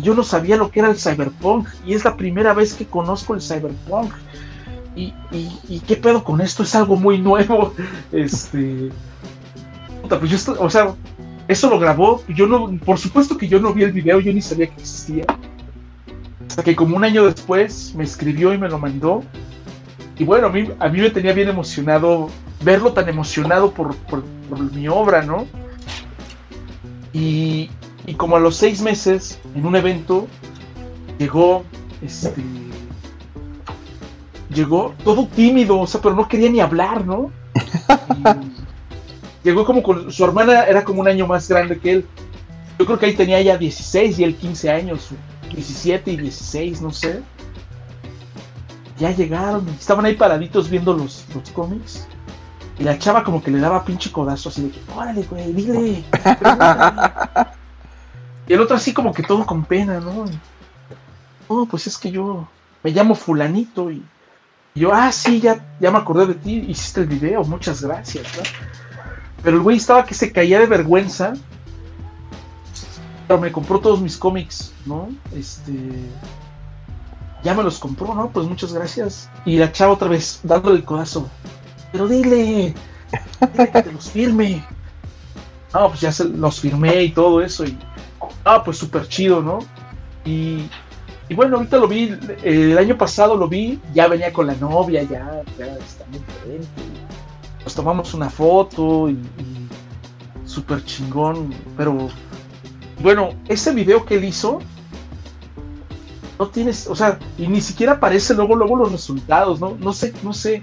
yo 0.00 0.14
no 0.14 0.22
sabía 0.22 0.56
lo 0.56 0.70
que 0.70 0.80
era 0.80 0.90
el 0.90 0.96
cyberpunk 0.96 1.68
y 1.86 1.94
es 1.94 2.04
la 2.04 2.16
primera 2.16 2.52
vez 2.54 2.74
que 2.74 2.86
conozco 2.86 3.34
el 3.34 3.40
cyberpunk. 3.40 4.12
Y, 4.96 5.14
y, 5.32 5.80
qué 5.86 5.96
pedo 5.96 6.22
con 6.24 6.40
esto, 6.40 6.62
es 6.62 6.74
algo 6.74 6.96
muy 6.96 7.18
nuevo. 7.18 7.72
Este. 8.12 8.90
pues 10.08 10.30
yo, 10.30 10.54
o 10.58 10.68
sea, 10.68 10.94
eso 11.48 11.70
lo 11.70 11.78
grabó. 11.78 12.22
Yo 12.28 12.46
no, 12.46 12.76
por 12.84 12.98
supuesto 12.98 13.38
que 13.38 13.48
yo 13.48 13.60
no 13.60 13.72
vi 13.72 13.84
el 13.84 13.92
video, 13.92 14.20
yo 14.20 14.32
ni 14.32 14.42
sabía 14.42 14.66
que 14.66 14.80
existía. 14.80 15.24
Hasta 16.46 16.62
que 16.64 16.74
como 16.74 16.96
un 16.96 17.04
año 17.04 17.24
después 17.24 17.94
me 17.94 18.04
escribió 18.04 18.52
y 18.52 18.58
me 18.58 18.68
lo 18.68 18.78
mandó. 18.78 19.22
Y 20.18 20.24
bueno, 20.24 20.48
a 20.48 20.50
mí, 20.50 20.68
a 20.78 20.88
mí 20.88 21.00
me 21.00 21.10
tenía 21.10 21.32
bien 21.32 21.48
emocionado 21.48 22.28
verlo 22.62 22.92
tan 22.92 23.08
emocionado 23.08 23.72
por, 23.72 23.96
por, 23.96 24.22
por 24.48 24.72
mi 24.72 24.86
obra, 24.88 25.22
¿no? 25.22 25.46
Y, 27.12 27.70
y 28.06 28.14
como 28.14 28.36
a 28.36 28.40
los 28.40 28.56
seis 28.56 28.80
meses, 28.80 29.38
en 29.54 29.66
un 29.66 29.76
evento, 29.76 30.26
llegó, 31.18 31.64
este, 32.02 32.42
llegó 34.52 34.94
todo 35.04 35.26
tímido, 35.26 35.78
o 35.78 35.86
sea, 35.86 36.00
pero 36.00 36.14
no 36.14 36.28
quería 36.28 36.50
ni 36.50 36.60
hablar, 36.60 37.06
¿no? 37.06 37.30
llegó 39.44 39.64
como 39.64 39.82
con 39.82 40.10
su 40.10 40.24
hermana, 40.24 40.64
era 40.64 40.84
como 40.84 41.00
un 41.00 41.08
año 41.08 41.26
más 41.26 41.48
grande 41.48 41.78
que 41.78 41.92
él. 41.92 42.06
Yo 42.78 42.86
creo 42.86 42.98
que 42.98 43.06
ahí 43.06 43.14
tenía 43.14 43.40
ya 43.42 43.58
16 43.58 44.18
y 44.18 44.24
él 44.24 44.36
15 44.36 44.70
años, 44.70 45.08
17 45.52 46.12
y 46.12 46.16
16, 46.16 46.80
no 46.80 46.92
sé. 46.92 47.22
Ya 48.98 49.10
llegaron, 49.10 49.68
estaban 49.68 50.04
ahí 50.04 50.14
paraditos 50.14 50.70
viendo 50.70 50.94
los, 50.94 51.26
los 51.34 51.50
cómics. 51.50 52.06
Y 52.78 52.84
la 52.84 52.98
chava 52.98 53.22
como 53.22 53.42
que 53.42 53.50
le 53.50 53.58
daba 53.58 53.84
pinche 53.84 54.10
codazo 54.10 54.48
así 54.48 54.62
de 54.62 54.70
que, 54.70 54.80
órale, 54.96 55.22
güey, 55.24 55.52
dile. 55.52 56.02
Y 58.50 58.54
el 58.54 58.60
otro 58.60 58.74
así 58.74 58.92
como 58.92 59.14
que 59.14 59.22
todo 59.22 59.46
con 59.46 59.64
pena, 59.64 60.00
¿no? 60.00 60.24
Oh, 61.46 61.66
pues 61.66 61.86
es 61.86 61.96
que 61.96 62.10
yo 62.10 62.48
me 62.82 62.90
llamo 62.90 63.14
fulanito 63.14 63.92
y, 63.92 64.04
yo, 64.74 64.92
ah, 64.92 65.12
sí, 65.12 65.40
ya, 65.40 65.76
ya 65.78 65.92
me 65.92 65.98
acordé 65.98 66.26
de 66.26 66.34
ti, 66.34 66.64
hiciste 66.66 67.02
el 67.02 67.06
video, 67.06 67.44
muchas 67.44 67.80
gracias, 67.80 68.26
¿no? 68.36 68.42
Pero 69.44 69.56
el 69.56 69.62
güey 69.62 69.76
estaba 69.76 70.04
que 70.04 70.14
se 70.14 70.32
caía 70.32 70.58
de 70.58 70.66
vergüenza. 70.66 71.34
Pero 73.28 73.40
me 73.40 73.52
compró 73.52 73.78
todos 73.78 74.00
mis 74.00 74.16
cómics, 74.16 74.72
¿no? 74.84 75.10
Este. 75.32 75.72
Ya 77.44 77.54
me 77.54 77.62
los 77.62 77.78
compró, 77.78 78.16
¿no? 78.16 78.30
Pues 78.30 78.48
muchas 78.48 78.72
gracias. 78.72 79.30
Y 79.44 79.58
la 79.58 79.70
chava 79.70 79.92
otra 79.92 80.08
vez, 80.08 80.40
dándole 80.42 80.78
el 80.78 80.84
codazo. 80.84 81.30
Pero 81.92 82.08
dile, 82.08 82.74
dile 83.52 83.70
que 83.70 83.82
te 83.84 83.92
los 83.92 84.10
firme. 84.10 84.66
No, 85.72 85.88
pues 85.88 86.00
ya 86.00 86.10
se 86.10 86.24
los 86.24 86.58
firmé 86.58 87.04
y 87.04 87.12
todo 87.12 87.40
eso. 87.40 87.64
Y 87.64 87.78
ah, 88.54 88.64
pues 88.64 88.78
súper 88.78 89.06
chido, 89.08 89.42
¿no? 89.42 89.60
Y, 90.24 90.68
y, 91.28 91.34
bueno, 91.34 91.56
ahorita 91.56 91.78
lo 91.78 91.88
vi, 91.88 92.16
el 92.42 92.76
año 92.76 92.96
pasado 92.96 93.36
lo 93.36 93.48
vi, 93.48 93.80
ya 93.94 94.08
venía 94.08 94.32
con 94.32 94.46
la 94.46 94.54
novia, 94.54 95.02
ya, 95.02 95.42
ya 95.58 95.66
está 95.76 96.04
muy 96.10 96.18
diferente. 96.18 96.82
Nos 97.64 97.74
tomamos 97.74 98.14
una 98.14 98.30
foto 98.30 99.08
y, 99.08 99.18
súper 100.44 100.84
chingón, 100.84 101.54
pero 101.76 102.08
bueno, 103.00 103.30
ese 103.48 103.72
video 103.72 104.04
que 104.04 104.16
él 104.16 104.24
hizo, 104.24 104.58
no 106.38 106.48
tienes, 106.48 106.86
o 106.88 106.96
sea, 106.96 107.18
y 107.38 107.46
ni 107.46 107.60
siquiera 107.60 107.92
aparece 107.92 108.34
luego, 108.34 108.56
luego 108.56 108.76
los 108.76 108.92
resultados, 108.92 109.60
¿no? 109.60 109.76
No 109.78 109.92
sé, 109.92 110.12
no 110.22 110.32
sé. 110.32 110.62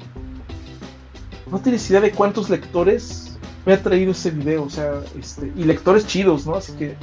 No 1.50 1.60
tienes 1.60 1.89
idea 1.89 2.02
de 2.02 2.12
cuántos 2.12 2.50
lectores 2.50 3.38
me 3.65 3.73
ha 3.73 3.82
traído 3.82 4.12
ese 4.12 4.32
video, 4.32 4.63
o 4.63 4.69
sea, 4.69 4.91
este, 5.17 5.52
y 5.56 5.63
lectores 5.63 6.06
chidos, 6.06 6.45
¿no? 6.45 6.56
Así 6.56 6.73
que 6.73 6.95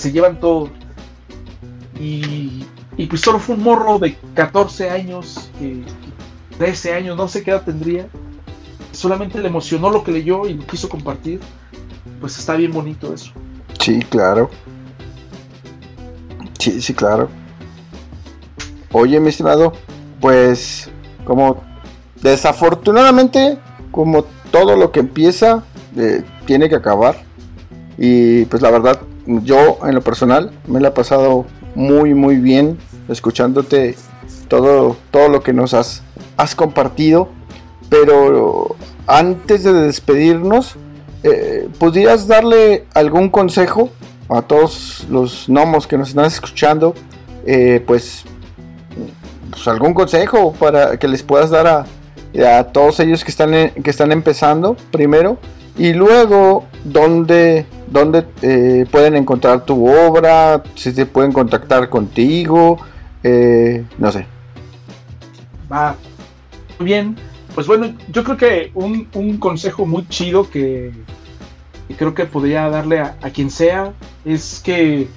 se 0.00 0.12
llevan 0.12 0.40
todo. 0.40 0.70
Y, 1.98 2.64
y 2.96 3.06
pues 3.06 3.20
solo 3.20 3.38
fue 3.38 3.54
un 3.54 3.62
morro 3.62 3.98
de 3.98 4.16
14 4.34 4.90
años, 4.90 5.50
13 6.58 6.94
años, 6.94 7.16
no 7.16 7.28
sé 7.28 7.42
qué 7.42 7.50
edad 7.50 7.62
tendría. 7.62 8.08
Solamente 8.92 9.38
le 9.40 9.48
emocionó 9.48 9.90
lo 9.90 10.02
que 10.02 10.12
leyó 10.12 10.46
y 10.46 10.54
lo 10.54 10.66
quiso 10.66 10.88
compartir. 10.88 11.40
Pues 12.20 12.38
está 12.38 12.56
bien 12.56 12.72
bonito 12.72 13.12
eso. 13.12 13.32
Sí, 13.78 14.00
claro. 14.08 14.50
Sí, 16.58 16.80
sí, 16.80 16.94
claro. 16.94 17.28
Oye, 18.92 19.20
mi 19.20 19.28
estimado, 19.28 19.72
pues 20.20 20.90
como 21.24 21.62
desafortunadamente, 22.22 23.58
como 23.90 24.24
todo 24.50 24.76
lo 24.76 24.90
que 24.90 25.00
empieza, 25.00 25.62
eh, 25.96 26.24
tiene 26.46 26.68
que 26.68 26.76
acabar. 26.76 27.16
Y 27.96 28.46
pues 28.46 28.62
la 28.62 28.70
verdad, 28.70 29.00
yo 29.44 29.78
en 29.84 29.94
lo 29.94 30.02
personal 30.02 30.50
me 30.66 30.80
la 30.80 30.88
he 30.88 30.92
pasado 30.92 31.46
muy 31.74 32.14
muy 32.14 32.36
bien 32.36 32.78
escuchándote 33.08 33.96
todo, 34.48 34.96
todo 35.10 35.28
lo 35.28 35.42
que 35.42 35.52
nos 35.52 35.72
has, 35.72 36.02
has 36.36 36.54
compartido. 36.54 37.28
Pero 37.88 38.76
antes 39.06 39.64
de 39.64 39.72
despedirnos, 39.72 40.76
eh, 41.22 41.68
¿podrías 41.78 42.26
darle 42.26 42.84
algún 42.94 43.30
consejo 43.30 43.90
a 44.28 44.42
todos 44.42 45.06
los 45.10 45.46
gnomos 45.48 45.86
que 45.86 45.96
nos 45.96 46.10
están 46.10 46.26
escuchando? 46.26 46.94
Eh, 47.46 47.82
pues, 47.86 48.24
pues, 49.50 49.66
algún 49.66 49.94
consejo 49.94 50.52
para 50.52 50.98
que 50.98 51.08
les 51.08 51.22
puedas 51.22 51.50
dar 51.50 51.66
a, 51.66 52.58
a 52.58 52.64
todos 52.64 53.00
ellos 53.00 53.24
que 53.24 53.30
están, 53.30 53.50
que 53.70 53.90
están 53.90 54.12
empezando 54.12 54.76
primero 54.92 55.38
y 55.76 55.92
luego 55.94 56.66
dónde, 56.84 57.66
dónde 57.90 58.26
eh, 58.42 58.86
pueden 58.90 59.16
encontrar 59.16 59.64
tu 59.64 59.86
obra, 59.88 60.62
si 60.74 60.92
se 60.92 61.06
pueden 61.06 61.32
contactar 61.32 61.88
contigo, 61.88 62.78
eh, 63.22 63.84
no 63.98 64.10
sé. 64.12 64.26
Va, 65.70 65.96
muy 66.78 66.86
bien. 66.86 67.16
Pues 67.54 67.66
bueno, 67.66 67.92
yo 68.08 68.24
creo 68.24 68.36
que 68.36 68.70
un, 68.74 69.36
consejo 69.38 69.84
muy 69.84 70.06
chido 70.08 70.48
que, 70.48 70.92
creo 71.98 72.14
que 72.14 72.24
podría 72.24 72.68
darle 72.70 73.00
a, 73.00 73.16
quien 73.34 73.50
sea 73.50 73.92
es 74.24 74.60
que 74.64 75.08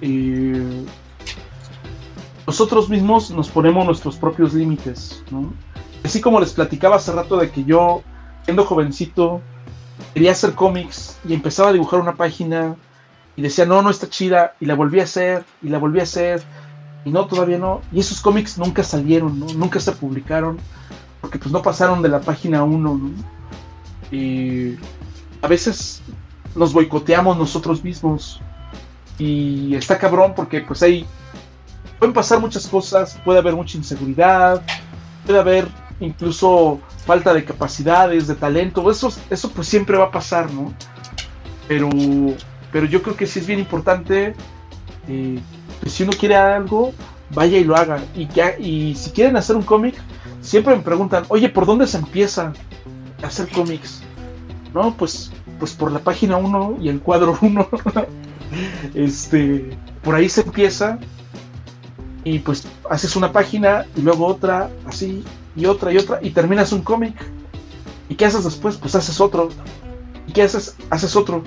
eh, 0.00 0.84
nosotros 2.46 2.88
mismos 2.88 3.30
nos 3.32 3.48
ponemos 3.48 3.84
nuestros 3.84 4.16
propios 4.16 4.54
límites, 4.54 5.22
Así 6.04 6.20
como 6.20 6.38
les 6.38 6.52
platicaba 6.52 6.96
hace 6.96 7.12
rato 7.12 7.38
de 7.38 7.50
que 7.50 7.64
yo, 7.64 8.02
siendo 8.44 8.66
jovencito, 8.66 9.40
quería 10.12 10.32
hacer 10.32 10.54
cómics 10.54 11.18
y 11.26 11.34
empezaba 11.34 11.70
a 11.70 11.72
dibujar 11.72 12.00
una 12.00 12.14
página 12.14 12.76
y 13.36 13.42
decía, 13.42 13.66
no, 13.66 13.82
no 13.82 13.90
está 13.90 14.08
chida, 14.08 14.54
y 14.60 14.66
la 14.66 14.74
volví 14.74 15.00
a 15.00 15.04
hacer, 15.04 15.44
y 15.60 15.68
la 15.68 15.78
volví 15.78 16.00
a 16.00 16.04
hacer, 16.04 16.42
y 17.04 17.10
no, 17.10 17.26
todavía 17.26 17.58
no. 17.58 17.82
Y 17.92 18.00
esos 18.00 18.20
cómics 18.20 18.58
nunca 18.58 18.82
salieron, 18.84 19.40
nunca 19.40 19.80
se 19.80 19.92
publicaron, 19.92 20.58
porque 21.20 21.38
pues 21.38 21.50
no 21.52 21.60
pasaron 21.60 22.00
de 22.02 22.08
la 22.08 22.20
página 22.20 22.62
1, 22.62 23.00
Y 24.12 24.76
a 25.42 25.48
veces 25.48 26.02
nos 26.54 26.72
boicoteamos 26.72 27.36
nosotros 27.36 27.82
mismos. 27.82 28.40
Y 29.18 29.74
está 29.74 29.98
cabrón 29.98 30.32
porque 30.34 30.60
pues 30.60 30.82
ahí 30.82 31.06
pueden 31.98 32.12
pasar 32.12 32.40
muchas 32.40 32.66
cosas, 32.66 33.18
puede 33.24 33.38
haber 33.38 33.54
mucha 33.54 33.78
inseguridad, 33.78 34.62
puede 35.24 35.38
haber 35.38 35.68
incluso 36.00 36.80
falta 37.04 37.34
de 37.34 37.44
capacidades, 37.44 38.26
de 38.26 38.34
talento, 38.34 38.90
eso, 38.90 39.12
eso 39.30 39.50
pues 39.50 39.68
siempre 39.68 39.96
va 39.96 40.06
a 40.06 40.10
pasar, 40.10 40.50
¿no? 40.52 40.72
Pero 41.68 41.88
pero 42.74 42.86
yo 42.86 43.02
creo 43.02 43.16
que 43.16 43.28
sí 43.28 43.38
es 43.38 43.46
bien 43.46 43.60
importante, 43.60 44.34
eh, 45.06 45.38
que 45.80 45.88
si 45.88 46.02
uno 46.02 46.12
quiere 46.18 46.34
algo, 46.34 46.92
vaya 47.30 47.56
y 47.56 47.62
lo 47.62 47.76
haga. 47.76 48.02
Y, 48.16 48.26
que, 48.26 48.56
y 48.58 48.96
si 48.96 49.10
quieren 49.12 49.36
hacer 49.36 49.54
un 49.54 49.62
cómic, 49.62 49.94
siempre 50.40 50.74
me 50.74 50.82
preguntan, 50.82 51.24
oye, 51.28 51.48
¿por 51.48 51.66
dónde 51.66 51.86
se 51.86 51.98
empieza 51.98 52.52
a 53.22 53.26
hacer 53.28 53.48
cómics? 53.48 54.02
No, 54.74 54.92
pues, 54.96 55.30
pues 55.60 55.72
por 55.72 55.92
la 55.92 56.00
página 56.00 56.36
1 56.36 56.78
y 56.80 56.88
el 56.88 56.98
cuadro 56.98 57.38
1. 57.42 57.68
este, 58.94 59.78
por 60.02 60.16
ahí 60.16 60.28
se 60.28 60.40
empieza 60.40 60.98
y 62.24 62.40
pues 62.40 62.66
haces 62.90 63.14
una 63.14 63.30
página 63.30 63.86
y 63.94 64.00
luego 64.00 64.26
otra, 64.26 64.68
así, 64.84 65.22
y 65.56 65.66
otra 65.66 65.92
y 65.92 65.98
otra, 65.98 66.18
y 66.22 66.30
terminas 66.30 66.72
un 66.72 66.82
cómic. 66.82 67.14
¿Y 68.08 68.14
qué 68.16 68.26
haces 68.26 68.44
después? 68.44 68.76
Pues 68.76 68.94
haces 68.94 69.20
otro. 69.20 69.48
¿Y 70.26 70.32
qué 70.32 70.42
haces? 70.42 70.76
Haces 70.90 71.16
otro. 71.16 71.42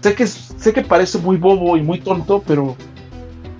Sé 0.00 0.14
que, 0.14 0.26
sé 0.26 0.72
que 0.72 0.82
parece 0.82 1.18
muy 1.18 1.36
bobo 1.36 1.76
y 1.76 1.82
muy 1.82 2.00
tonto, 2.00 2.42
pero 2.46 2.76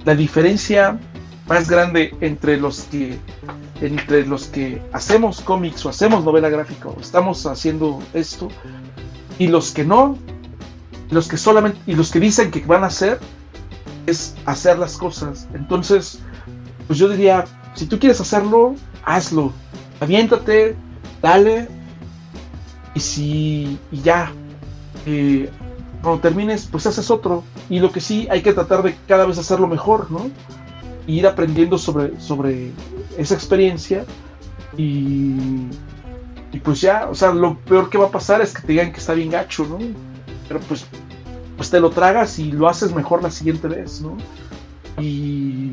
la 0.05 0.15
diferencia 0.15 0.99
más 1.47 1.69
grande 1.69 2.15
entre 2.21 2.57
los 2.57 2.83
que 2.83 3.19
entre 3.81 4.25
los 4.27 4.47
que 4.47 4.81
hacemos 4.93 5.41
cómics 5.41 5.85
o 5.85 5.89
hacemos 5.89 6.25
novela 6.25 6.49
gráfica 6.49 6.89
o 6.89 7.01
estamos 7.01 7.47
haciendo 7.47 8.01
esto 8.15 8.49
y 9.39 9.49
los 9.49 9.73
que 9.73 9.85
no, 9.85 10.17
los 11.11 11.27
que 11.27 11.37
solamente 11.37 11.79
y 11.87 11.95
los 11.95 12.13
que 12.13 12.21
dicen 12.21 12.51
que 12.51 12.61
van 12.61 12.85
a 12.85 12.87
hacer 12.87 13.19
es 14.07 14.35
hacer 14.47 14.79
las 14.79 14.97
cosas. 14.97 15.49
Entonces, 15.55 16.21
pues 16.87 16.99
yo 16.99 17.09
diría, 17.09 17.45
si 17.75 17.87
tú 17.87 17.99
quieres 17.99 18.21
hacerlo, 18.21 18.75
hazlo. 19.05 19.53
Aviéntate, 20.03 20.75
dale. 21.23 21.69
Y 22.95 23.01
si 23.01 23.79
y 23.91 24.01
ya 24.03 24.33
eh, 25.07 25.49
cuando 26.03 26.21
termines, 26.21 26.67
pues 26.71 26.87
haces 26.87 27.11
otro. 27.11 27.45
Y 27.71 27.79
lo 27.79 27.93
que 27.93 28.01
sí 28.01 28.27
hay 28.31 28.43
que 28.43 28.53
tratar 28.53 28.83
de 28.83 28.97
cada 29.07 29.25
vez 29.27 29.39
hacerlo 29.39 29.69
mejor, 29.69 30.11
¿no? 30.11 30.31
ir 31.07 31.27
aprendiendo 31.27 31.79
sobre, 31.79 32.21
sobre 32.21 32.71
esa 33.19 33.35
experiencia 33.35 34.05
y, 34.77 35.37
y 36.53 36.59
pues 36.63 36.81
ya, 36.81 37.09
o 37.11 37.15
sea, 37.15 37.33
lo 37.33 37.59
peor 37.59 37.91
que 37.91 37.99
va 37.99 38.07
a 38.07 38.11
pasar 38.11 38.41
es 38.41 38.55
que 38.55 38.63
te 38.63 38.69
digan 38.69 38.93
que 38.93 39.01
está 39.01 39.15
bien 39.15 39.31
gacho, 39.31 39.67
¿no? 39.67 39.79
Pero 40.49 40.61
pues, 40.61 40.87
pues 41.57 41.71
te 41.71 41.81
lo 41.81 41.91
tragas 41.91 42.39
y 42.39 42.53
lo 42.53 42.69
haces 42.69 42.95
mejor 42.95 43.23
la 43.23 43.31
siguiente 43.31 43.69
vez, 43.69 44.01
¿no? 44.01 44.17
Y 45.01 45.73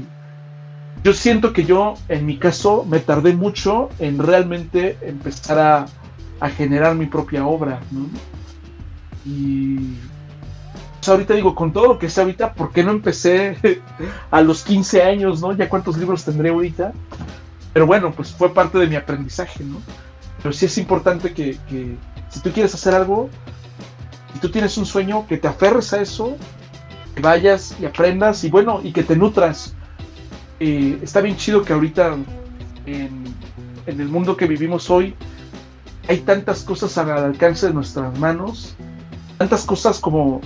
yo 1.04 1.14
siento 1.14 1.54
que 1.54 1.66
yo, 1.66 1.96
en 2.08 2.26
mi 2.26 2.38
caso, 2.38 2.86
me 2.88 3.00
tardé 3.00 3.34
mucho 3.34 3.90
en 4.00 4.20
realmente 4.20 4.98
empezar 5.02 5.60
a, 5.60 5.86
a 6.40 6.50
generar 6.50 6.96
mi 6.96 7.06
propia 7.06 7.46
obra, 7.46 7.80
¿no? 7.92 8.08
Y 9.26 9.96
ahorita 11.12 11.34
digo, 11.34 11.56
con 11.56 11.74
todo 11.74 11.88
lo 11.88 12.00
que 12.00 12.10
sé 12.10 12.22
ahorita, 12.22 12.54
¿por 12.54 12.72
qué 12.72 12.84
no 12.84 12.92
empecé 12.92 13.58
a 14.32 14.42
los 14.42 14.64
15 14.64 15.04
años, 15.04 15.42
no? 15.42 15.54
Ya 15.54 15.70
cuántos 15.70 15.98
libros 15.98 16.24
tendré 16.24 16.50
ahorita. 16.50 16.94
Pero 17.74 17.86
bueno, 17.86 18.12
pues 18.12 18.32
fue 18.32 18.54
parte 18.54 18.78
de 18.78 18.88
mi 18.88 18.96
aprendizaje, 18.96 19.64
¿no? 19.64 19.78
Pero 20.42 20.54
sí 20.54 20.66
es 20.66 20.78
importante 20.78 21.34
que, 21.34 21.58
si 22.30 22.40
tú 22.42 22.52
quieres 22.52 22.74
hacer 22.74 22.94
algo, 22.94 23.30
si 24.34 24.40
tú 24.40 24.50
tienes 24.50 24.78
un 24.78 24.86
sueño, 24.86 25.28
que 25.28 25.38
te 25.38 25.48
aferres 25.48 25.94
a 25.94 26.02
eso, 26.02 26.36
que 27.16 27.22
vayas 27.22 27.76
y 27.80 27.86
aprendas 27.86 28.44
y 28.44 28.50
bueno, 28.50 28.80
y 28.84 28.92
que 28.92 29.04
te 29.04 29.16
nutras. 29.16 29.76
Eh, 30.60 31.00
está 31.02 31.22
bien 31.22 31.38
chido 31.38 31.64
que 31.64 31.74
ahorita 31.74 32.18
en, 32.86 33.24
el 33.86 34.08
mundo 34.08 34.38
que 34.38 34.46
vivimos 34.46 34.90
hoy 34.90 35.16
hay 36.08 36.20
tantas 36.20 36.64
cosas 36.64 36.98
al 36.98 37.10
alcance 37.10 37.68
de 37.68 37.74
nuestras 37.74 38.18
manos 38.20 38.76
tantas 39.40 39.64
cosas 39.64 40.00
como, 40.00 40.42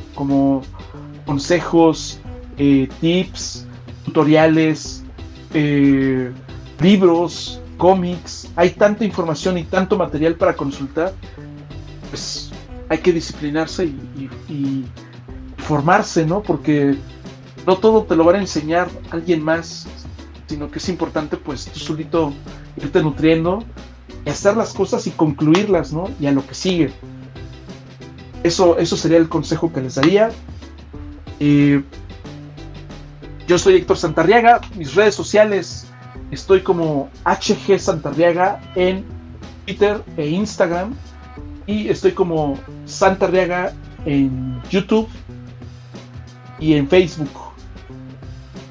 consejos, 1.26 2.20
eh, 2.58 2.88
tips, 3.02 3.66
tutoriales, 4.06 5.04
eh, 5.54 6.32
libros, 6.80 7.60
cómics, 7.78 8.52
hay 8.56 8.70
tanta 8.70 9.04
información 9.04 9.58
y 9.58 9.64
tanto 9.64 9.98
material 9.98 10.36
para 10.36 10.56
consultar, 10.56 11.12
pues 12.12 12.52
hay 12.88 13.00
que 13.00 13.12
disciplinarse 13.12 13.86
y, 13.86 14.86
formarse, 15.58 16.26
¿no? 16.26 16.44
Porque 16.44 16.96
no 17.66 17.78
todo 17.78 18.04
te 18.04 18.16
lo 18.18 18.26
van 18.26 18.36
a 18.36 18.40
enseñar 18.40 18.90
alguien 19.10 19.42
más, 19.42 19.88
sino 20.54 20.70
que 20.70 20.78
es 20.78 20.88
importante 20.88 21.36
pues 21.36 21.66
tú 21.66 21.80
solito 21.80 22.32
irte 22.78 23.02
nutriendo 23.02 23.64
y 24.24 24.30
hacer 24.30 24.56
las 24.56 24.72
cosas 24.72 25.08
y 25.08 25.10
concluirlas, 25.10 25.92
¿no? 25.92 26.12
Y 26.20 26.28
a 26.28 26.32
lo 26.32 26.46
que 26.46 26.54
sigue. 26.54 26.92
Eso, 28.44 28.78
eso 28.78 28.96
sería 28.96 29.18
el 29.18 29.30
consejo 29.30 29.74
que 29.74 29.82
les 29.82 29.96
daría. 29.96 30.30
yo 31.40 31.82
soy 33.58 33.78
Héctor 33.78 33.98
Santarriaga. 33.98 34.62
Mis 34.76 34.94
redes 34.94 35.16
sociales 35.16 35.88
estoy 36.30 36.62
como 36.62 37.10
HG 37.26 37.80
Santarriaga 37.80 38.62
en 38.76 39.04
Twitter 39.66 40.04
e 40.18 40.28
Instagram. 40.28 40.94
Y 41.66 41.90
estoy 41.90 42.12
como 42.12 42.60
Santarriaga 42.86 43.74
en 44.06 44.62
YouTube 44.70 45.10
y 46.60 46.76
en 46.76 46.88
Facebook. 46.88 47.53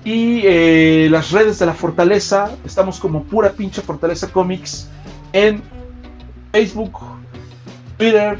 Y 0.05 0.41
eh, 0.45 1.09
las 1.11 1.31
redes 1.31 1.59
de 1.61 1.67
la 1.67 1.75
Fortaleza, 1.75 2.51
estamos 2.65 2.99
como 2.99 3.23
pura 3.23 3.53
pinche 3.53 3.83
Fortaleza 3.83 4.29
Comics 4.29 4.88
en 5.33 5.62
Facebook, 6.51 6.99
Twitter, 7.97 8.37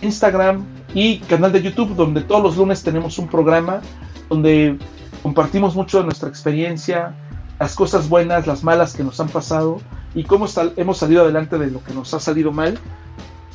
Instagram 0.00 0.64
y 0.94 1.18
canal 1.18 1.52
de 1.52 1.62
YouTube, 1.62 1.94
donde 1.94 2.22
todos 2.22 2.42
los 2.42 2.56
lunes 2.56 2.82
tenemos 2.82 3.18
un 3.18 3.28
programa 3.28 3.82
donde 4.30 4.78
compartimos 5.22 5.76
mucho 5.76 5.98
de 5.98 6.04
nuestra 6.04 6.30
experiencia, 6.30 7.14
las 7.60 7.74
cosas 7.74 8.08
buenas, 8.08 8.46
las 8.46 8.64
malas 8.64 8.94
que 8.94 9.04
nos 9.04 9.20
han 9.20 9.28
pasado 9.28 9.80
y 10.14 10.24
cómo 10.24 10.46
hemos 10.76 10.98
salido 10.98 11.22
adelante 11.22 11.58
de 11.58 11.70
lo 11.70 11.84
que 11.84 11.92
nos 11.92 12.14
ha 12.14 12.20
salido 12.20 12.52
mal, 12.52 12.78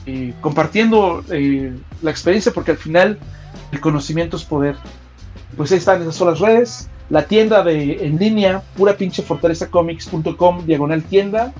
eh, 0.05 0.35
compartiendo 0.41 1.23
eh, 1.31 1.75
la 2.03 2.11
experiencia 2.11 2.51
porque 2.51 2.71
al 2.71 2.77
final 2.77 3.17
el 3.71 3.79
conocimiento 3.79 4.37
es 4.37 4.43
poder. 4.43 4.75
Pues 5.57 5.71
ahí 5.71 5.79
están 5.79 6.01
esas 6.03 6.15
son 6.15 6.29
las 6.29 6.39
redes, 6.39 6.87
la 7.11 7.25
tienda 7.25 7.61
de 7.61 8.05
en 8.05 8.17
línea, 8.17 8.63
pura 8.77 8.95
pinche 8.95 9.23
diagonal 10.65 11.03
tienda. 11.03 11.51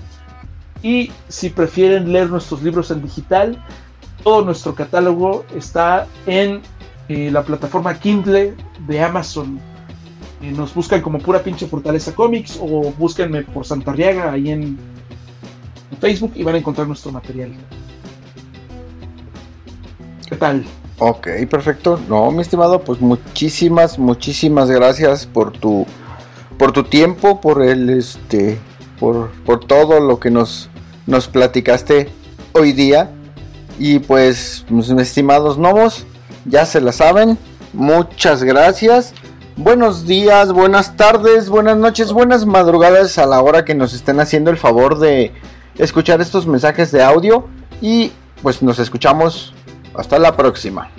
Y 0.82 1.12
si 1.28 1.50
prefieren 1.50 2.10
leer 2.10 2.30
nuestros 2.30 2.62
libros 2.62 2.90
en 2.90 3.02
digital, 3.02 3.62
todo 4.24 4.42
nuestro 4.44 4.74
catálogo 4.74 5.44
está 5.54 6.06
en 6.26 6.62
eh, 7.08 7.30
la 7.30 7.42
plataforma 7.42 7.94
Kindle 8.00 8.54
de 8.86 9.02
Amazon. 9.02 9.60
Eh, 10.40 10.50
nos 10.52 10.74
buscan 10.74 11.02
como 11.02 11.18
pura 11.18 11.42
pinche 11.42 11.66
Fortaleza 11.66 12.14
Comics 12.14 12.58
o 12.58 12.92
búsquenme 12.98 13.42
por 13.42 13.66
Santarriaga 13.66 14.32
ahí 14.32 14.50
en 14.50 14.78
Facebook 16.00 16.32
y 16.34 16.42
van 16.44 16.54
a 16.54 16.58
encontrar 16.58 16.86
nuestro 16.86 17.12
material. 17.12 17.52
¿Qué 20.26 20.36
tal? 20.36 20.64
Ok, 21.04 21.26
perfecto. 21.50 21.98
No, 22.08 22.30
mi 22.30 22.42
estimado, 22.42 22.84
pues 22.84 23.00
muchísimas, 23.00 23.98
muchísimas 23.98 24.70
gracias 24.70 25.26
por 25.26 25.50
tu 25.50 25.84
por 26.56 26.70
tu 26.70 26.84
tiempo, 26.84 27.40
por 27.40 27.60
el 27.60 27.90
este 27.90 28.60
por, 29.00 29.32
por 29.44 29.64
todo 29.64 29.98
lo 29.98 30.20
que 30.20 30.30
nos 30.30 30.70
nos 31.08 31.26
platicaste 31.26 32.08
hoy 32.52 32.72
día. 32.72 33.10
Y 33.80 33.98
pues, 33.98 34.64
mis 34.68 34.90
estimados 34.90 35.58
gnomos, 35.58 36.06
ya 36.44 36.66
se 36.66 36.80
la 36.80 36.92
saben. 36.92 37.36
Muchas 37.72 38.44
gracias. 38.44 39.12
Buenos 39.56 40.06
días, 40.06 40.52
buenas 40.52 40.96
tardes, 40.96 41.48
buenas 41.48 41.78
noches, 41.78 42.12
buenas 42.12 42.46
madrugadas 42.46 43.18
a 43.18 43.26
la 43.26 43.42
hora 43.42 43.64
que 43.64 43.74
nos 43.74 43.92
estén 43.92 44.20
haciendo 44.20 44.52
el 44.52 44.56
favor 44.56 45.00
de 45.00 45.32
escuchar 45.78 46.20
estos 46.20 46.46
mensajes 46.46 46.92
de 46.92 47.02
audio. 47.02 47.48
Y 47.80 48.12
pues 48.40 48.62
nos 48.62 48.78
escuchamos 48.78 49.52
hasta 49.94 50.18
la 50.18 50.36
próxima. 50.36 50.90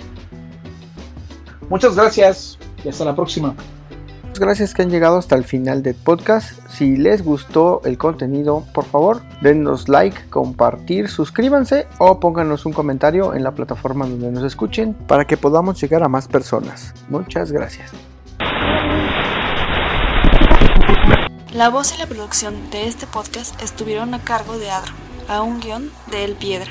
Muchas 1.68 1.96
gracias 1.96 2.58
y 2.84 2.88
hasta 2.88 3.04
la 3.04 3.14
próxima 3.14 3.54
gracias 4.38 4.74
que 4.74 4.82
han 4.82 4.90
llegado 4.90 5.18
hasta 5.18 5.36
el 5.36 5.44
final 5.44 5.82
del 5.82 5.94
podcast. 5.94 6.58
Si 6.68 6.96
les 6.96 7.22
gustó 7.22 7.82
el 7.84 7.98
contenido, 7.98 8.64
por 8.72 8.84
favor, 8.84 9.22
denos 9.40 9.88
like, 9.88 10.28
compartir, 10.30 11.08
suscríbanse 11.08 11.86
o 11.98 12.20
pónganos 12.20 12.66
un 12.66 12.72
comentario 12.72 13.34
en 13.34 13.44
la 13.44 13.52
plataforma 13.52 14.06
donde 14.06 14.30
nos 14.30 14.44
escuchen 14.44 14.94
para 14.94 15.26
que 15.26 15.36
podamos 15.36 15.80
llegar 15.80 16.02
a 16.02 16.08
más 16.08 16.28
personas. 16.28 16.94
Muchas 17.08 17.52
gracias. 17.52 17.90
La 21.52 21.68
voz 21.68 21.94
y 21.94 21.98
la 21.98 22.06
producción 22.06 22.54
de 22.70 22.88
este 22.88 23.06
podcast 23.06 23.60
estuvieron 23.62 24.12
a 24.14 24.20
cargo 24.20 24.58
de 24.58 24.70
Adro, 24.70 24.92
a 25.28 25.42
un 25.42 25.60
guion 25.60 25.90
de 26.10 26.24
El 26.24 26.34
Piedra. 26.34 26.70